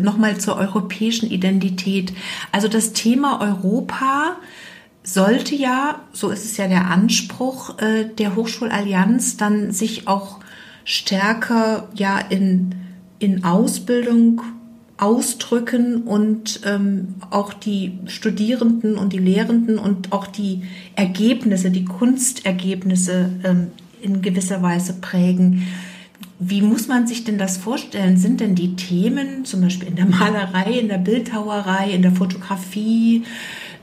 [0.00, 2.12] nochmal zur europäischen Identität.
[2.52, 4.36] Also das Thema Europa
[5.02, 10.40] sollte ja, so ist es ja der Anspruch äh, der Hochschulallianz, dann sich auch
[10.84, 12.74] stärker ja in,
[13.18, 14.42] in Ausbildung
[14.98, 20.62] ausdrücken und ähm, auch die Studierenden und die Lehrenden und auch die
[20.96, 23.68] Ergebnisse, die Kunstergebnisse ähm,
[24.02, 25.66] in gewisser Weise prägen.
[26.40, 28.16] Wie muss man sich denn das vorstellen?
[28.16, 33.24] Sind denn die Themen, zum Beispiel in der Malerei, in der Bildhauerei, in der Fotografie,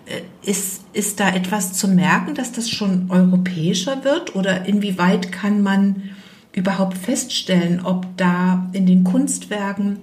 [0.05, 4.35] äh, ist, ist da etwas zu merken, dass das schon europäischer wird?
[4.35, 6.03] Oder inwieweit kann man
[6.51, 9.97] überhaupt feststellen, ob da in den Kunstwerken,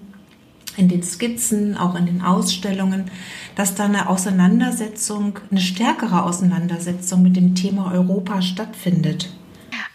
[0.76, 3.10] in den Skizzen, auch in den Ausstellungen,
[3.54, 9.30] dass da eine Auseinandersetzung, eine stärkere Auseinandersetzung mit dem Thema Europa stattfindet?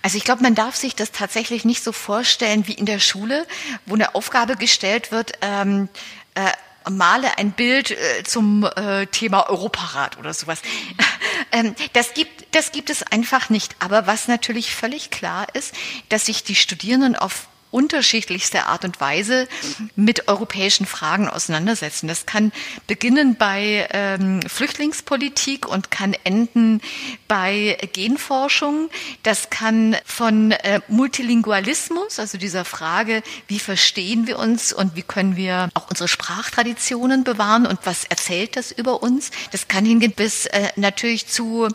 [0.02, 3.46] Also ich glaube, man darf sich das tatsächlich nicht so vorstellen wie in der Schule,
[3.86, 5.90] wo eine Aufgabe gestellt wird, ähm,
[6.36, 6.52] äh,
[6.90, 10.62] male ein Bild äh, zum äh, Thema Europarat oder sowas.
[11.52, 13.76] ähm, das gibt, das gibt es einfach nicht.
[13.80, 15.74] Aber was natürlich völlig klar ist,
[16.10, 19.47] dass sich die Studierenden auf unterschiedlichste Art und Weise
[19.95, 22.08] mit europäischen Fragen auseinandersetzen.
[22.08, 22.51] Das kann
[22.88, 26.82] beginnen bei ähm, Flüchtlingspolitik und kann enden
[27.27, 28.89] bei Genforschung.
[29.23, 35.36] Das kann von äh, Multilingualismus, also dieser Frage, wie verstehen wir uns und wie können
[35.36, 39.32] wir auch unsere Sprachtraditionen bewahren und was erzählt das über uns.
[39.51, 41.67] Das kann hingehen bis äh, natürlich zu,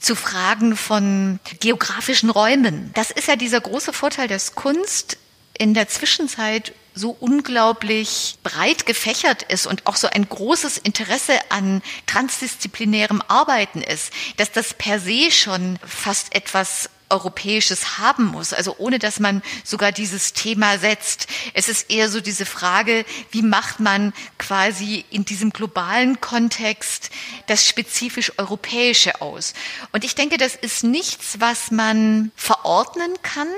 [0.00, 2.90] zu Fragen von geografischen Räumen.
[2.94, 5.18] Das ist ja dieser große Vorteil des Kunst
[5.58, 11.82] in der Zwischenzeit so unglaublich breit gefächert ist und auch so ein großes Interesse an
[12.06, 18.98] transdisziplinärem Arbeiten ist, dass das per se schon fast etwas Europäisches haben muss, also ohne
[18.98, 21.28] dass man sogar dieses Thema setzt.
[21.54, 27.10] Es ist eher so diese Frage, wie macht man quasi in diesem globalen Kontext
[27.46, 29.54] das spezifisch Europäische aus?
[29.92, 33.48] Und ich denke, das ist nichts, was man verordnen kann,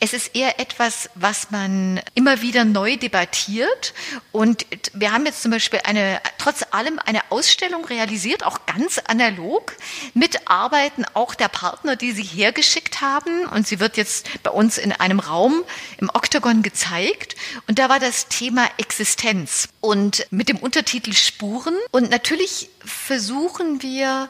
[0.00, 3.94] es ist eher etwas, was man immer wieder neu debattiert.
[4.30, 9.76] Und wir haben jetzt zum Beispiel eine, trotz allem eine Ausstellung realisiert, auch ganz analog,
[10.14, 13.46] mit Arbeiten auch der Partner, die sie hergeschickt haben.
[13.46, 15.64] Und sie wird jetzt bei uns in einem Raum
[15.98, 17.34] im Oktagon gezeigt.
[17.66, 21.74] Und da war das Thema Existenz und mit dem Untertitel Spuren.
[21.90, 24.28] Und natürlich versuchen wir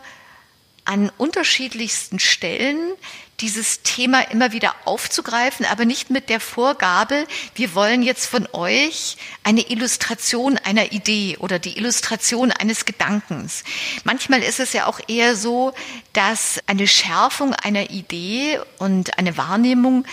[0.88, 2.79] an unterschiedlichsten Stellen
[3.40, 9.16] dieses Thema immer wieder aufzugreifen, aber nicht mit der Vorgabe, wir wollen jetzt von euch
[9.44, 13.64] eine Illustration einer Idee oder die Illustration eines Gedankens.
[14.05, 15.72] Manchmal ist es ja auch eher so,
[16.14, 20.05] dass eine Schärfung einer Idee und eine Wahrnehmung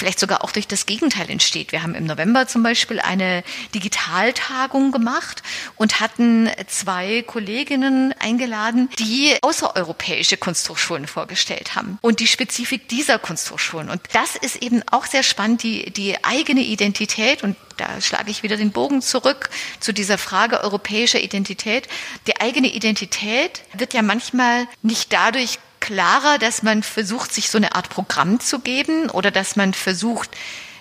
[0.00, 1.72] vielleicht sogar auch durch das Gegenteil entsteht.
[1.72, 5.42] Wir haben im November zum Beispiel eine Digitaltagung gemacht
[5.76, 13.90] und hatten zwei Kolleginnen eingeladen, die außereuropäische Kunsthochschulen vorgestellt haben und die Spezifik dieser Kunsthochschulen.
[13.90, 18.42] Und das ist eben auch sehr spannend, die, die eigene Identität und da schlage ich
[18.42, 21.88] wieder den Bogen zurück zu dieser Frage europäischer Identität.
[22.26, 27.74] Die eigene Identität wird ja manchmal nicht dadurch klarer, dass man versucht, sich so eine
[27.74, 30.30] Art Programm zu geben oder dass man versucht,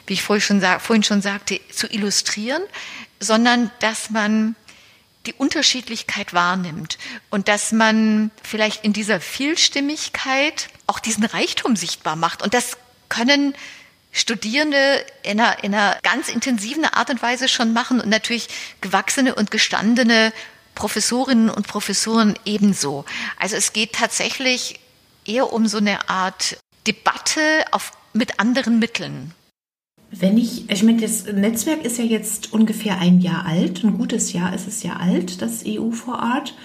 [0.05, 2.62] wie ich vorhin schon, vorhin schon sagte, zu illustrieren,
[3.19, 4.55] sondern dass man
[5.25, 6.97] die Unterschiedlichkeit wahrnimmt
[7.29, 12.41] und dass man vielleicht in dieser Vielstimmigkeit auch diesen Reichtum sichtbar macht.
[12.41, 12.77] Und das
[13.09, 13.53] können
[14.12, 18.47] Studierende in einer, in einer ganz intensiven Art und Weise schon machen und natürlich
[18.81, 20.33] gewachsene und gestandene
[20.73, 23.05] Professorinnen und Professoren ebenso.
[23.38, 24.79] Also es geht tatsächlich
[25.29, 29.33] eher um so eine Art Debatte auf, mit anderen Mitteln.
[30.11, 34.33] Wenn ich, ich meine, das Netzwerk ist ja jetzt ungefähr ein Jahr alt, ein gutes
[34.33, 36.55] Jahr ist es ja alt, das EU vor Ort.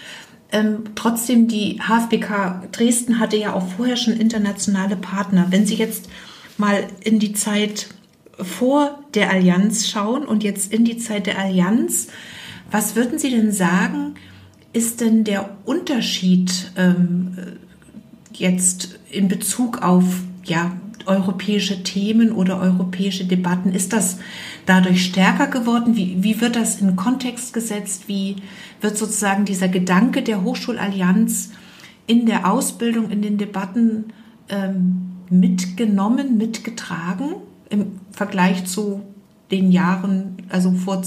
[0.50, 5.48] Ähm, trotzdem, die HFBK Dresden hatte ja auch vorher schon internationale Partner.
[5.50, 6.09] Wenn Sie jetzt
[6.57, 7.88] mal in die Zeit
[8.38, 12.09] vor der Allianz schauen und jetzt in die Zeit der Allianz,
[12.70, 14.14] was würden Sie denn sagen,
[14.72, 17.37] ist denn der Unterschied ähm,
[18.38, 20.05] jetzt in Bezug auf
[20.44, 20.73] ja,
[21.07, 23.73] europäische Themen oder europäische Debatten?
[23.73, 24.18] Ist das
[24.66, 25.97] dadurch stärker geworden?
[25.97, 28.09] Wie, wie wird das in Kontext gesetzt?
[28.09, 28.37] Wie
[28.81, 31.51] wird sozusagen dieser Gedanke der Hochschulallianz
[32.07, 34.07] in der Ausbildung, in den Debatten
[34.49, 37.37] ähm, mitgenommen, mitgetragen
[37.70, 39.03] im Vergleich zu
[39.51, 41.03] den Jahren, also vor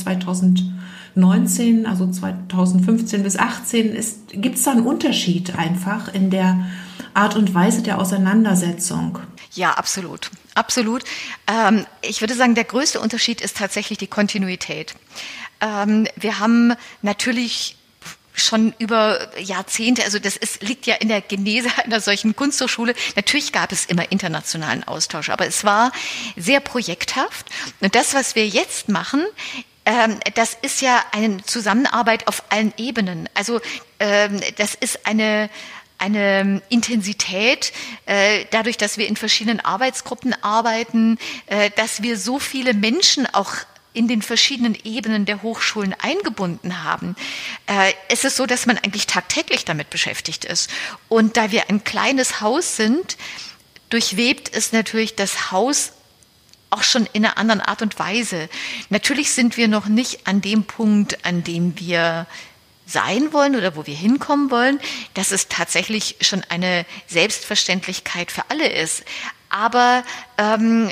[1.18, 6.68] 2019, also 2015 bis 2018, gibt es da einen Unterschied einfach in der
[7.14, 9.20] Art und Weise der Auseinandersetzung?
[9.54, 10.30] Ja, absolut.
[10.54, 11.04] Absolut.
[11.48, 14.94] Ähm, ich würde sagen, der größte Unterschied ist tatsächlich die Kontinuität.
[15.60, 17.76] Ähm, wir haben natürlich
[18.34, 22.94] schon über Jahrzehnte, also das ist, liegt ja in der Genese einer solchen Kunsthochschule.
[23.16, 25.92] Natürlich gab es immer internationalen Austausch, aber es war
[26.36, 27.48] sehr projekthaft.
[27.82, 29.26] Und das, was wir jetzt machen,
[30.36, 33.30] das ist ja eine Zusammenarbeit auf allen Ebenen.
[33.34, 33.62] Also
[34.00, 35.50] ähm, das ist eine
[36.00, 37.74] eine Intensität,
[38.06, 43.56] äh, dadurch, dass wir in verschiedenen Arbeitsgruppen arbeiten, äh, dass wir so viele Menschen auch
[43.94, 47.16] in den verschiedenen Ebenen der Hochschulen eingebunden haben,
[47.66, 50.70] äh, ist es so, dass man eigentlich tagtäglich damit beschäftigt ist.
[51.10, 53.18] Und da wir ein kleines Haus sind,
[53.90, 55.94] durchwebt es natürlich das Haus
[56.70, 58.50] auch schon in einer anderen Art und Weise.
[58.90, 62.28] Natürlich sind wir noch nicht an dem Punkt, an dem wir
[62.86, 64.80] sein wollen oder wo wir hinkommen wollen,
[65.14, 69.04] dass es tatsächlich schon eine Selbstverständlichkeit für alle ist.
[69.50, 70.04] Aber
[70.38, 70.90] ähm,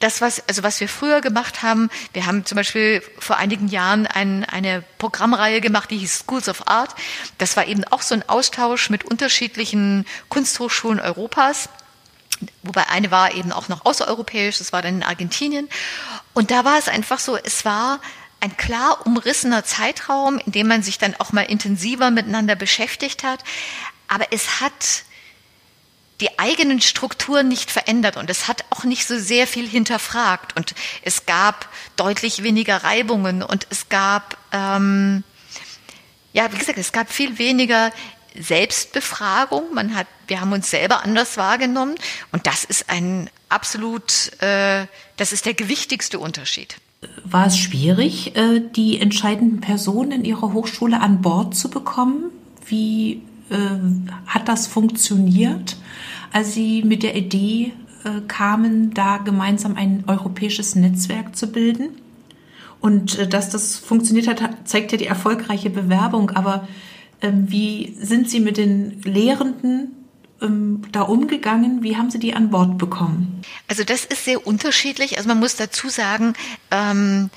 [0.00, 4.06] das, was, also was wir früher gemacht haben, wir haben zum Beispiel vor einigen Jahren
[4.06, 6.94] ein, eine Programmreihe gemacht, die hieß Schools of Art.
[7.38, 11.68] Das war eben auch so ein Austausch mit unterschiedlichen Kunsthochschulen Europas.
[12.62, 15.68] Wobei eine war eben auch noch außereuropäisch, das war dann in Argentinien.
[16.34, 18.00] Und da war es einfach so, es war
[18.40, 23.44] ein klar umrissener Zeitraum, in dem man sich dann auch mal intensiver miteinander beschäftigt hat.
[24.08, 25.04] Aber es hat
[26.20, 30.74] die eigenen Strukturen nicht verändert und es hat auch nicht so sehr viel hinterfragt und
[31.02, 35.24] es gab deutlich weniger Reibungen und es gab, ähm,
[36.32, 37.90] ja, wie gesagt, es gab viel weniger
[38.38, 39.74] Selbstbefragung.
[39.74, 41.94] Man hat, wir haben uns selber anders wahrgenommen
[42.32, 46.76] und das ist ein absolut, äh, das ist der gewichtigste Unterschied.
[47.24, 52.30] War es schwierig, äh, die entscheidenden Personen in Ihrer Hochschule an Bord zu bekommen?
[52.66, 53.56] Wie äh,
[54.26, 55.76] hat das funktioniert?
[56.32, 57.72] als Sie mit der Idee
[58.04, 61.90] äh, kamen, da gemeinsam ein europäisches Netzwerk zu bilden.
[62.80, 66.30] Und äh, dass das funktioniert hat, zeigt ja die erfolgreiche Bewerbung.
[66.30, 66.68] Aber
[67.22, 70.06] wie sind Sie mit den Lehrenden
[70.40, 71.82] ähm, da umgegangen?
[71.82, 73.42] Wie haben Sie die an Bord bekommen?
[73.68, 75.16] Also das ist sehr unterschiedlich.
[75.16, 76.34] Also man muss dazu sagen,
[76.70, 77.30] ähm,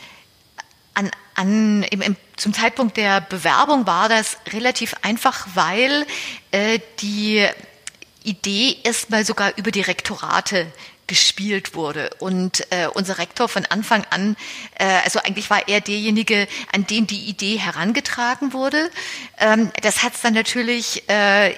[0.94, 6.06] an, an, im, im, zum Zeitpunkt der Bewerbung war das relativ einfach, weil
[6.52, 7.46] äh, die
[8.24, 10.68] Idee erstmal sogar über die Rektorate
[11.08, 12.10] gespielt wurde.
[12.20, 14.36] Und äh, unser Rektor von Anfang an,
[14.80, 18.90] äh, also eigentlich war er derjenige, an den die Idee herangetragen wurde.
[19.38, 21.56] Ähm, das hat es dann natürlich äh,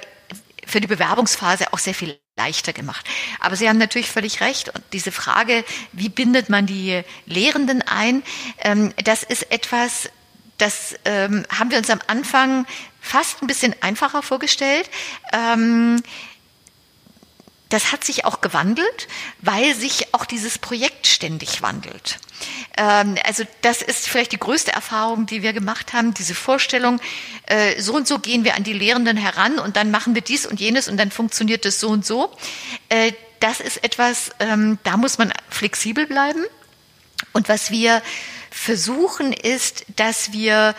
[0.66, 3.06] für die Bewerbungsphase auch sehr viel leichter gemacht.
[3.40, 4.70] Aber Sie haben natürlich völlig recht.
[4.70, 8.24] Und diese Frage, wie bindet man die Lehrenden ein,
[8.60, 10.10] ähm, das ist etwas,
[10.58, 12.66] das ähm, haben wir uns am Anfang
[13.00, 14.90] fast ein bisschen einfacher vorgestellt.
[15.32, 16.02] Ähm,
[17.76, 19.10] das hat sich auch gewandelt,
[19.42, 22.20] weil sich auch dieses Projekt ständig wandelt.
[22.78, 27.02] Ähm, also das ist vielleicht die größte Erfahrung, die wir gemacht haben, diese Vorstellung,
[27.48, 30.46] äh, so und so gehen wir an die Lehrenden heran und dann machen wir dies
[30.46, 32.32] und jenes und dann funktioniert es so und so.
[32.88, 33.12] Äh,
[33.42, 36.46] das ist etwas, ähm, da muss man flexibel bleiben.
[37.34, 38.02] Und was wir
[38.52, 40.76] versuchen ist, dass wir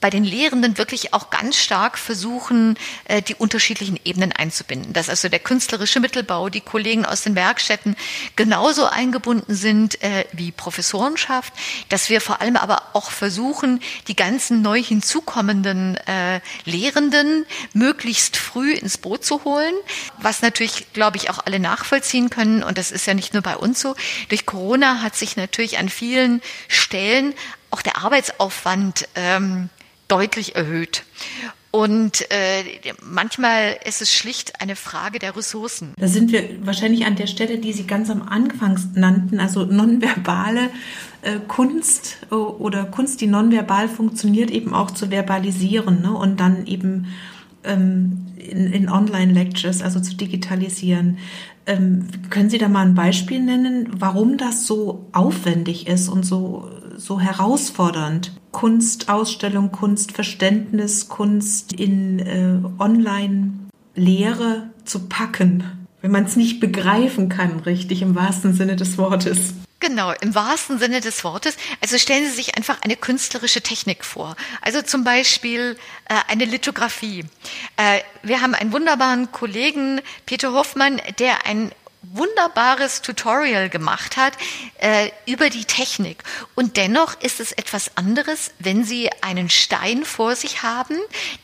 [0.00, 4.92] bei den Lehrenden wirklich auch ganz stark versuchen, äh, die unterschiedlichen Ebenen einzubinden.
[4.92, 7.96] Dass also der künstlerische Mittelbau, die Kollegen aus den Werkstätten
[8.36, 11.52] genauso eingebunden sind äh, wie Professorenschaft,
[11.88, 18.72] dass wir vor allem aber auch versuchen, die ganzen neu hinzukommenden äh, Lehrenden möglichst früh
[18.72, 19.74] ins Boot zu holen,
[20.18, 22.62] was natürlich, glaube ich, auch alle nachvollziehen können.
[22.62, 23.94] Und das ist ja nicht nur bei uns so.
[24.28, 27.34] Durch Corona hat sich natürlich an vielen Stellen
[27.70, 29.68] auch der Arbeitsaufwand ähm,
[30.08, 31.04] deutlich erhöht.
[31.76, 32.64] Und äh,
[33.02, 35.92] manchmal ist es schlicht eine Frage der Ressourcen.
[35.98, 40.70] Da sind wir wahrscheinlich an der Stelle, die Sie ganz am Anfang nannten, also nonverbale
[41.20, 46.16] äh, Kunst äh, oder Kunst, die nonverbal funktioniert, eben auch zu verbalisieren ne?
[46.16, 47.08] und dann eben
[47.62, 51.18] ähm, in, in Online-Lectures, also zu digitalisieren.
[51.66, 56.70] Ähm, können Sie da mal ein Beispiel nennen, warum das so aufwendig ist und so,
[56.96, 58.32] so herausfordernd?
[58.56, 65.86] Kunstausstellung, Kunstverständnis, Kunst in äh, Online-Lehre zu packen?
[66.06, 69.54] wenn man es nicht begreifen kann, richtig im wahrsten Sinne des Wortes.
[69.80, 71.56] Genau, im wahrsten Sinne des Wortes.
[71.80, 74.36] Also stellen Sie sich einfach eine künstlerische Technik vor.
[74.60, 75.76] Also zum Beispiel
[76.08, 77.24] äh, eine Lithografie.
[77.76, 81.72] Äh, wir haben einen wunderbaren Kollegen, Peter Hoffmann, der ein
[82.12, 84.34] wunderbares Tutorial gemacht hat
[84.78, 86.22] äh, über die Technik.
[86.54, 90.96] Und dennoch ist es etwas anderes, wenn Sie einen Stein vor sich haben,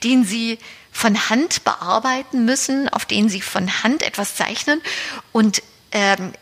[0.03, 0.59] den Sie
[0.91, 4.81] von Hand bearbeiten müssen, auf den Sie von Hand etwas zeichnen
[5.33, 6.33] und ähm,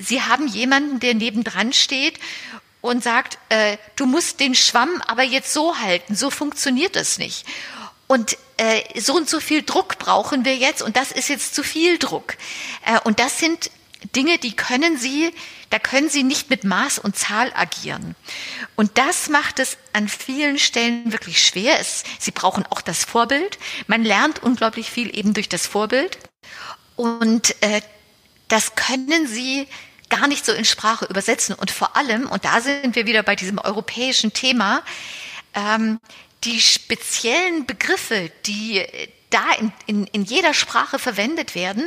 [0.00, 2.18] Sie haben jemanden, der nebendran steht
[2.80, 7.44] und sagt, äh, du musst den Schwamm aber jetzt so halten, so funktioniert das nicht.
[8.06, 11.62] Und äh, so und so viel Druck brauchen wir jetzt und das ist jetzt zu
[11.62, 12.36] viel Druck.
[12.84, 13.70] Äh, und das sind
[14.14, 15.32] Dinge, die können Sie,
[15.70, 18.14] da können Sie nicht mit Maß und Zahl agieren.
[18.76, 21.80] Und das macht es an vielen Stellen wirklich schwer.
[21.80, 23.58] Es, Sie brauchen auch das Vorbild.
[23.86, 26.18] Man lernt unglaublich viel eben durch das Vorbild.
[26.94, 27.80] Und äh,
[28.48, 29.66] das können Sie
[30.08, 31.54] gar nicht so in Sprache übersetzen.
[31.54, 34.82] Und vor allem, und da sind wir wieder bei diesem europäischen Thema,
[35.54, 35.98] ähm,
[36.46, 38.82] die speziellen Begriffe, die
[39.30, 41.84] da in, in, in jeder Sprache verwendet werden,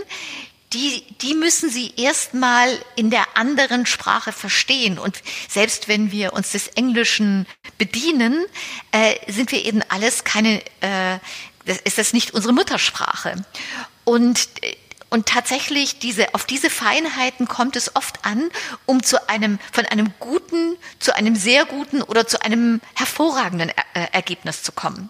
[0.74, 5.00] die, die müssen Sie erstmal in der anderen Sprache verstehen.
[5.00, 7.48] Und selbst wenn wir uns des Englischen
[7.80, 8.46] bedienen,
[8.92, 11.18] äh, sind wir eben alles keine, äh,
[11.86, 13.44] ist das nicht unsere Muttersprache.
[14.04, 14.76] Und äh,
[15.10, 18.50] und tatsächlich diese, auf diese Feinheiten kommt es oft an,
[18.86, 23.86] um zu einem, von einem guten zu einem sehr guten oder zu einem hervorragenden er
[24.04, 25.10] äh, Ergebnis zu kommen.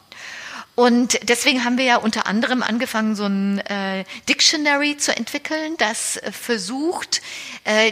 [0.75, 6.21] Und deswegen haben wir ja unter anderem angefangen, so ein äh, Dictionary zu entwickeln, das
[6.31, 7.21] versucht,
[7.65, 7.91] äh,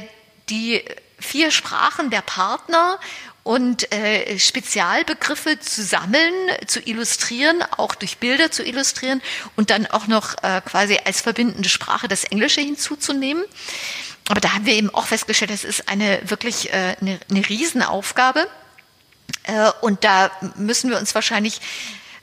[0.50, 0.84] die
[1.20, 3.00] vier Sprachen der Partner
[3.48, 6.34] und äh, Spezialbegriffe zu sammeln,
[6.68, 9.22] zu illustrieren, auch durch Bilder zu illustrieren
[9.56, 13.42] und dann auch noch äh, quasi als verbindende Sprache das Englische hinzuzunehmen.
[14.28, 18.50] Aber da haben wir eben auch festgestellt, das ist eine wirklich äh, eine, eine Riesenaufgabe.
[19.44, 21.62] Äh, und da müssen wir uns wahrscheinlich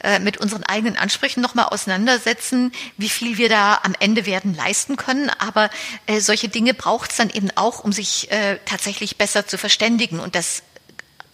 [0.01, 4.97] äh, mit unseren eigenen Ansprüchen nochmal auseinandersetzen, wie viel wir da am Ende werden leisten
[4.97, 5.31] können.
[5.39, 5.70] Aber
[6.05, 10.20] äh, solche Dinge braucht es dann eben auch, um sich äh, tatsächlich besser zu verständigen.
[10.20, 10.62] Und das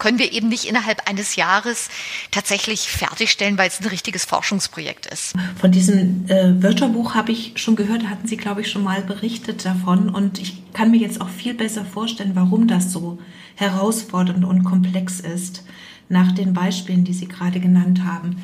[0.01, 1.89] können wir eben nicht innerhalb eines Jahres
[2.31, 5.35] tatsächlich fertigstellen, weil es ein richtiges Forschungsprojekt ist.
[5.59, 9.63] Von diesem äh, Wörterbuch habe ich schon gehört, hatten Sie, glaube ich, schon mal berichtet
[9.63, 10.09] davon.
[10.09, 13.19] Und ich kann mir jetzt auch viel besser vorstellen, warum das so
[13.53, 15.63] herausfordernd und komplex ist,
[16.09, 18.41] nach den Beispielen, die Sie gerade genannt haben.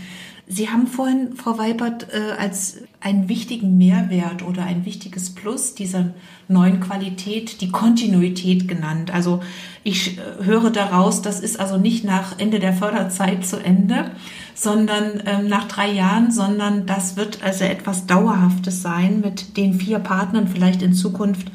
[0.49, 6.13] Sie haben vorhin, Frau Weibert, äh, als einen wichtigen Mehrwert oder ein wichtiges Plus dieser
[6.47, 9.13] neuen Qualität die Kontinuität genannt.
[9.13, 9.41] Also
[9.83, 14.11] ich äh, höre daraus, das ist also nicht nach Ende der Förderzeit zu Ende,
[14.55, 19.99] sondern ähm, nach drei Jahren, sondern das wird also etwas Dauerhaftes sein mit den vier
[19.99, 21.51] Partnern, vielleicht in Zukunft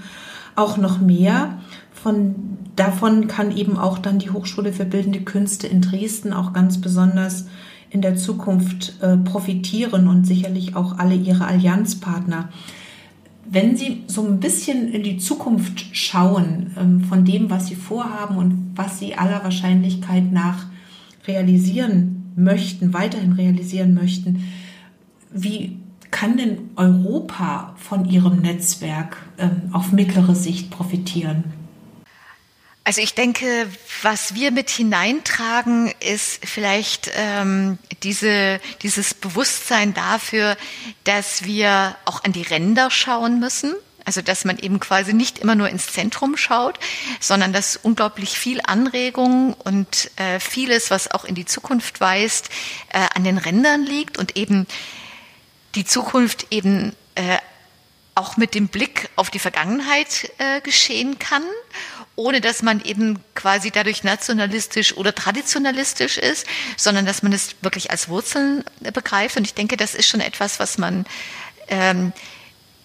[0.55, 1.61] auch noch mehr.
[1.95, 6.79] Von, davon kann eben auch dann die Hochschule für Bildende Künste in Dresden auch ganz
[6.79, 7.47] besonders
[7.93, 12.49] in der Zukunft äh, profitieren und sicherlich auch alle ihre Allianzpartner.
[13.45, 18.37] Wenn Sie so ein bisschen in die Zukunft schauen ähm, von dem, was Sie vorhaben
[18.39, 20.67] und was Sie aller Wahrscheinlichkeit nach
[21.27, 24.45] realisieren möchten, weiterhin realisieren möchten,
[25.31, 25.77] wie
[26.11, 31.62] kann denn Europa von Ihrem Netzwerk ähm, auf mittlere Sicht profitieren?
[32.85, 33.69] Also ich denke,
[34.03, 40.57] was wir mit hineintragen, ist vielleicht ähm, diese, dieses Bewusstsein dafür,
[41.05, 43.75] dass wir auch an die Ränder schauen müssen.
[44.05, 46.81] Also dass man eben quasi nicht immer nur ins Zentrum schaut,
[47.21, 52.49] sondern dass unglaublich viel Anregung und äh, vieles, was auch in die Zukunft weist,
[52.89, 54.67] äh, an den Rändern liegt und eben
[55.77, 57.39] die Zukunft eben äh,
[58.17, 61.45] auch mit dem Blick auf die Vergangenheit äh, geschehen kann
[62.17, 66.47] ohne dass man eben quasi dadurch nationalistisch oder traditionalistisch ist,
[66.77, 69.37] sondern dass man es wirklich als Wurzeln begreift.
[69.37, 71.07] Und ich denke, das ist schon etwas, was man
[71.69, 72.13] ähm,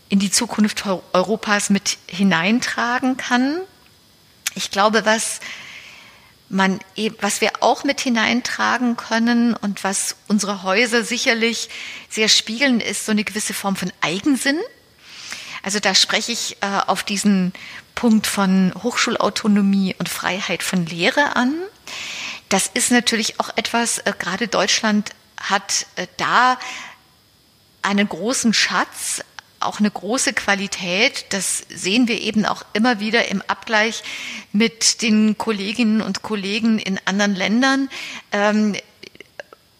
[0.10, 3.60] in die Zukunft Europas mit hineintragen kann.
[4.56, 5.42] Ich glaube, was
[6.50, 11.70] man, e-, was wir auch mit hineintragen können und was unsere Häuser sicherlich
[12.10, 14.60] sehr spiegeln, ist so eine gewisse Form von Eigensinn.
[15.64, 17.52] Also da spreche ich äh, auf diesen
[17.98, 21.56] Punkt von Hochschulautonomie und Freiheit von Lehre an.
[22.48, 25.10] Das ist natürlich auch etwas, äh, gerade Deutschland
[25.41, 26.60] hat äh, da
[27.82, 29.24] einen großen Schatz,
[29.60, 31.26] auch eine große Qualität.
[31.30, 34.04] Das sehen wir eben auch immer wieder im Abgleich
[34.52, 37.89] mit den Kolleginnen und Kollegen in anderen Ländern.
[38.32, 38.76] Ähm,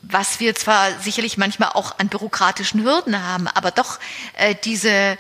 [0.02, 4.00] was wir zwar sicherlich manchmal auch an bürokratischen Hürden haben, aber doch
[4.38, 5.20] äh, diese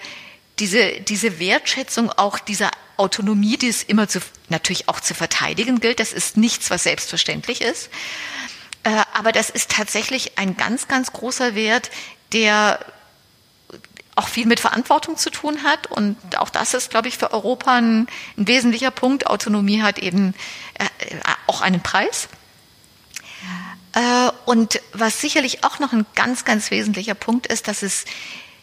[0.59, 4.19] diese, diese Wertschätzung auch dieser Autonomie, die es immer zu,
[4.49, 5.99] natürlich auch zu verteidigen gilt.
[5.99, 7.89] Das ist nichts, was selbstverständlich ist.
[8.83, 11.89] Äh, aber das ist tatsächlich ein ganz, ganz großer Wert,
[12.33, 12.79] der
[14.15, 15.87] auch viel mit Verantwortung zu tun hat.
[15.87, 19.27] Und auch das ist, glaube ich, für Europa ein, ein wesentlicher Punkt.
[19.27, 20.33] Autonomie hat eben
[20.73, 20.85] äh,
[21.45, 22.27] auch einen Preis.
[23.93, 28.05] Äh, und was sicherlich auch noch ein ganz, ganz wesentlicher Punkt ist, dass es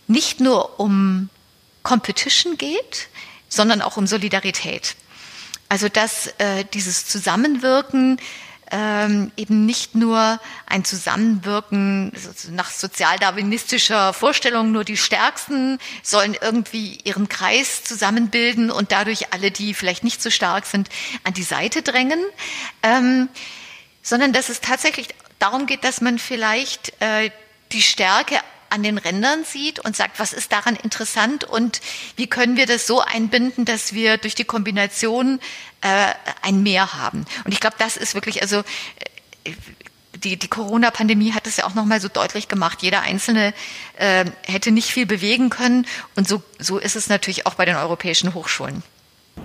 [0.07, 1.28] nicht nur um
[1.82, 3.09] Competition geht,
[3.55, 4.96] sondern auch um Solidarität.
[5.68, 8.18] Also dass äh, dieses Zusammenwirken
[8.70, 12.12] ähm, eben nicht nur ein Zusammenwirken
[12.50, 19.74] nach sozialdarwinistischer Vorstellung, nur die Stärksten sollen irgendwie ihren Kreis zusammenbilden und dadurch alle, die
[19.74, 20.88] vielleicht nicht so stark sind,
[21.24, 22.20] an die Seite drängen,
[22.82, 23.28] ähm,
[24.02, 27.30] sondern dass es tatsächlich darum geht, dass man vielleicht äh,
[27.72, 28.38] die Stärke
[28.75, 31.81] an den Rändern sieht und sagt, was ist daran interessant und
[32.16, 35.41] wie können wir das so einbinden, dass wir durch die Kombination
[35.81, 36.12] äh,
[36.43, 37.25] ein Mehr haben.
[37.45, 38.59] Und ich glaube, das ist wirklich, also
[39.45, 39.53] äh,
[40.16, 42.83] die, die Corona-Pandemie hat es ja auch nochmal so deutlich gemacht.
[42.83, 43.55] Jeder Einzelne
[43.97, 45.87] äh, hätte nicht viel bewegen können.
[46.16, 48.83] Und so, so ist es natürlich auch bei den europäischen Hochschulen.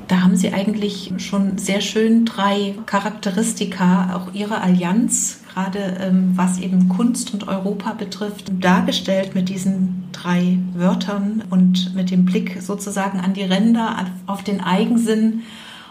[0.09, 6.57] Da haben Sie eigentlich schon sehr schön drei Charakteristika auch Ihrer Allianz, gerade ähm, was
[6.57, 13.19] eben Kunst und Europa betrifft, dargestellt mit diesen drei Wörtern und mit dem Blick sozusagen
[13.19, 15.43] an die Ränder, auf den Eigensinn,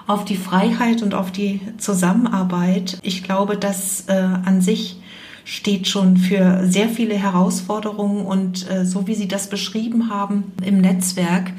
[0.08, 2.98] auf die Freiheit und auf die Zusammenarbeit.
[3.02, 4.96] Ich glaube, das äh, an sich
[5.44, 10.80] steht schon für sehr viele Herausforderungen und äh, so wie Sie das beschrieben haben im
[10.80, 11.52] Netzwerk,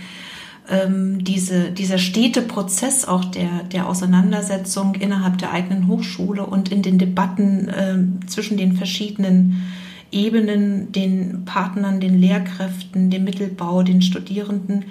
[0.69, 6.81] ähm, diese, dieser stete Prozess auch der, der Auseinandersetzung innerhalb der eigenen Hochschule und in
[6.81, 9.63] den Debatten äh, zwischen den verschiedenen
[10.11, 14.85] Ebenen, den Partnern, den Lehrkräften, dem Mittelbau, den Studierenden.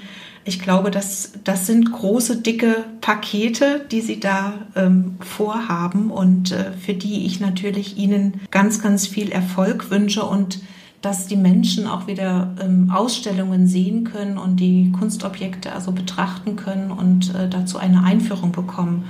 [0.44, 6.72] Ich glaube, das, das sind große, dicke Pakete, die Sie da ähm, vorhaben und äh,
[6.72, 10.60] für die ich natürlich Ihnen ganz, ganz viel Erfolg wünsche und
[11.00, 16.90] dass die Menschen auch wieder ähm, Ausstellungen sehen können und die Kunstobjekte also betrachten können
[16.90, 19.08] und äh, dazu eine Einführung bekommen.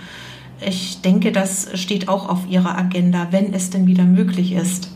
[0.60, 4.90] Ich denke, das steht auch auf Ihrer Agenda, wenn es denn wieder möglich ist.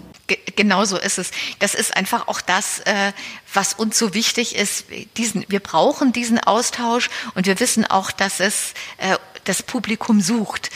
[0.56, 1.30] Genau so ist es.
[1.58, 3.12] Das ist einfach auch das, äh,
[3.52, 4.86] was uns so wichtig ist.
[5.16, 10.70] Diesen, wir brauchen diesen Austausch und wir wissen auch, dass es äh, das Publikum sucht.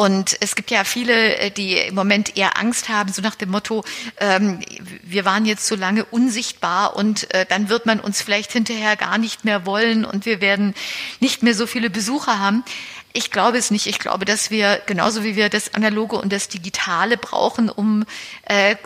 [0.00, 3.50] Und es gibt ja viele, äh, die im Moment eher Angst haben, so nach dem
[3.50, 3.82] Motto,
[4.18, 4.60] ähm,
[5.02, 9.18] wir waren jetzt so lange unsichtbar und äh, dann wird man uns vielleicht hinterher gar
[9.18, 10.74] nicht mehr wollen und wir werden
[11.18, 12.62] nicht mehr so viele Besucher haben.
[13.12, 13.88] Ich glaube es nicht.
[13.88, 18.04] Ich glaube, dass wir genauso wie wir das Analoge und das Digitale brauchen, um
[18.44, 18.76] äh,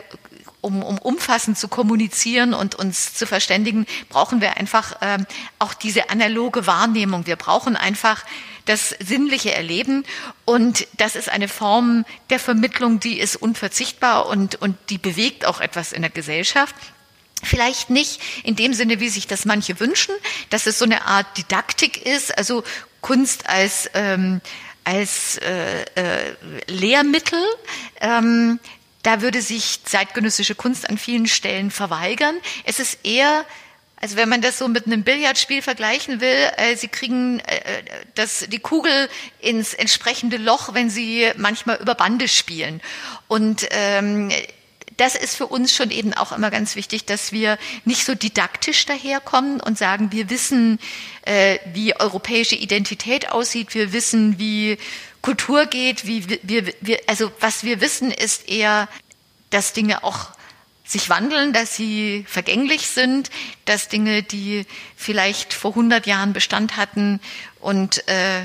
[0.62, 5.26] um, um umfassend zu kommunizieren und uns zu verständigen, brauchen wir einfach ähm,
[5.58, 7.26] auch diese analoge Wahrnehmung.
[7.26, 8.24] Wir brauchen einfach
[8.64, 10.04] das sinnliche Erleben.
[10.44, 15.60] Und das ist eine Form der Vermittlung, die ist unverzichtbar und, und die bewegt auch
[15.60, 16.74] etwas in der Gesellschaft.
[17.42, 20.14] Vielleicht nicht in dem Sinne, wie sich das manche wünschen,
[20.50, 22.62] dass es so eine Art Didaktik ist, also
[23.00, 24.40] Kunst als, ähm,
[24.84, 26.36] als äh, äh,
[26.68, 27.42] Lehrmittel.
[28.00, 28.60] Ähm,
[29.02, 32.36] da würde sich zeitgenössische Kunst an vielen Stellen verweigern.
[32.64, 33.44] Es ist eher
[34.02, 37.82] also wenn man das so mit einem Billardspiel vergleichen will, äh, sie kriegen äh,
[38.16, 42.82] das, die Kugel ins entsprechende Loch, wenn sie manchmal über Bande spielen.
[43.28, 44.32] Und ähm,
[44.96, 48.84] das ist für uns schon eben auch immer ganz wichtig, dass wir nicht so didaktisch
[48.86, 50.80] daherkommen und sagen, wir wissen,
[51.24, 54.78] äh, wie europäische Identität aussieht, wir wissen, wie
[55.22, 58.88] Kultur geht, wie wir, wir, also was wir wissen, ist eher,
[59.50, 60.30] dass Dinge auch
[60.92, 63.30] sich wandeln, dass sie vergänglich sind,
[63.64, 64.66] dass Dinge, die
[64.96, 67.20] vielleicht vor 100 Jahren Bestand hatten
[67.60, 68.42] und äh,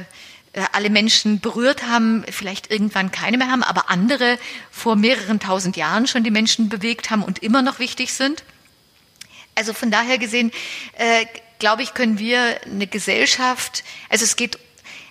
[0.72, 4.40] alle Menschen berührt haben, vielleicht irgendwann keine mehr haben, aber andere
[4.72, 8.44] vor mehreren tausend Jahren schon die Menschen bewegt haben und immer noch wichtig sind.
[9.54, 10.52] Also von daher gesehen,
[10.94, 11.26] äh,
[11.60, 14.58] glaube ich, können wir eine Gesellschaft, also es geht,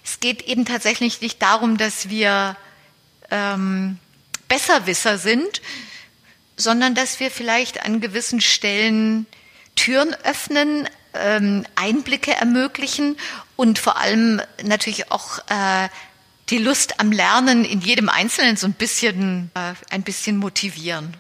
[0.05, 2.57] es geht eben tatsächlich nicht darum, dass wir
[3.31, 3.99] ähm,
[4.49, 5.61] Besserwisser sind,
[6.57, 9.27] sondern dass wir vielleicht an gewissen Stellen
[9.75, 13.17] Türen öffnen, ähm, Einblicke ermöglichen
[13.57, 15.89] und vor allem natürlich auch äh,
[16.51, 21.15] die Lust am Lernen in jedem Einzelnen so ein bisschen, äh, ein bisschen motivieren.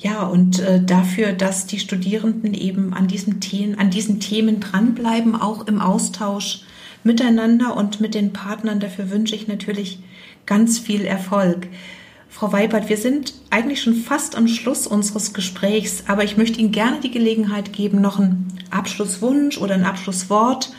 [0.00, 5.34] Ja, und äh, dafür, dass die Studierenden eben an diesen Themen, an diesen Themen dranbleiben,
[5.34, 6.60] auch im Austausch
[7.02, 8.78] miteinander und mit den Partnern.
[8.78, 9.98] Dafür wünsche ich natürlich
[10.46, 11.66] ganz viel Erfolg.
[12.38, 16.70] Frau Weibert, wir sind eigentlich schon fast am Schluss unseres Gesprächs, aber ich möchte Ihnen
[16.70, 20.70] gerne die Gelegenheit geben, noch einen Abschlusswunsch oder ein Abschlusswort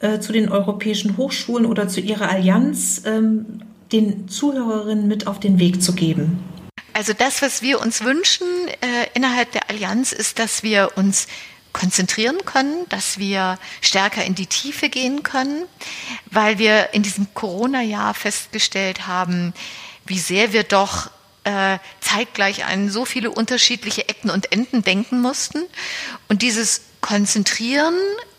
[0.00, 3.60] äh, zu den europäischen Hochschulen oder zu Ihrer Allianz ähm,
[3.92, 6.42] den Zuhörerinnen mit auf den Weg zu geben.
[6.94, 8.48] Also das, was wir uns wünschen
[8.80, 11.28] äh, innerhalb der Allianz, ist, dass wir uns
[11.72, 15.62] konzentrieren können, dass wir stärker in die Tiefe gehen können,
[16.32, 19.52] weil wir in diesem Corona-Jahr festgestellt haben,
[20.06, 21.10] wie sehr wir doch
[21.44, 25.62] äh, zeitgleich an so viele unterschiedliche Ecken und Enden denken mussten.
[26.28, 27.94] Und dieses Konzentrieren,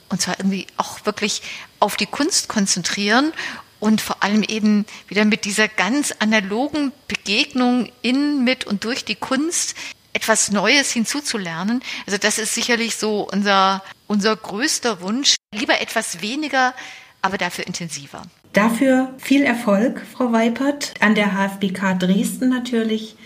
[0.09, 1.41] und zwar irgendwie auch wirklich
[1.80, 3.32] auf die Kunst konzentrieren
[3.80, 9.16] und vor allem eben wieder mit dieser ganz analogen Begegnung in, mit und durch die
[9.16, 9.76] Kunst
[10.13, 11.84] etwas Neues hinzuzulernen.
[12.07, 15.36] Also das ist sicherlich so unser, unser größter Wunsch.
[15.53, 16.74] Lieber etwas weniger,
[17.22, 18.24] aber dafür intensiver.
[18.56, 23.18] Dafür viel Erfolg, Frau Weipert, an der HFBK Dresden natürlich.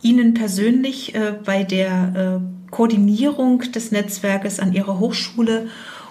[0.00, 5.68] Ihnen persönlich äh, bei der äh, Koordinierung des Netzwerkes an Ihrer Hochschule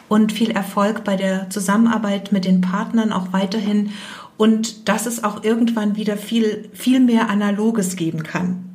[0.08, 3.90] und viel Erfolg bei der Zusammenarbeit mit den Partnern auch weiterhin
[4.38, 8.69] und dass es auch irgendwann wieder viel, viel mehr Analoges geben kann.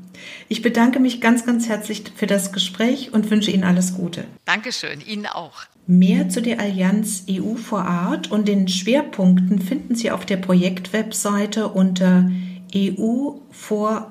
[0.48, 4.24] Ich bedanke mich ganz, ganz herzlich für das Gespräch und wünsche Ihnen alles Gute.
[4.44, 5.64] Dankeschön, Ihnen auch.
[5.86, 11.68] Mehr zu der Allianz EU for Art und den Schwerpunkten finden Sie auf der Projektwebseite
[11.68, 12.30] unter
[12.74, 14.10] euforart.eu.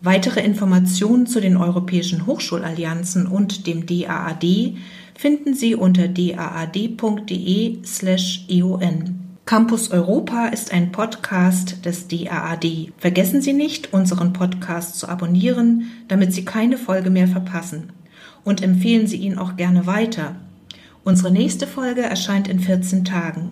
[0.00, 4.76] Weitere Informationen zu den europäischen Hochschulallianzen und dem DAAD
[5.16, 6.88] finden Sie unter daad.de/eon.
[9.48, 12.92] Campus Europa ist ein Podcast des DAAD.
[12.98, 17.90] Vergessen Sie nicht, unseren Podcast zu abonnieren, damit Sie keine Folge mehr verpassen
[18.44, 20.36] und empfehlen Sie ihn auch gerne weiter.
[21.02, 23.48] Unsere nächste Folge erscheint in 14 Tagen.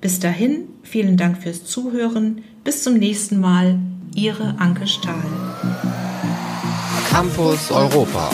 [0.00, 2.42] Bis dahin, vielen Dank fürs Zuhören.
[2.64, 3.78] Bis zum nächsten Mal.
[4.14, 5.26] Ihre Anke Stahl.
[7.10, 8.30] Campus Europa.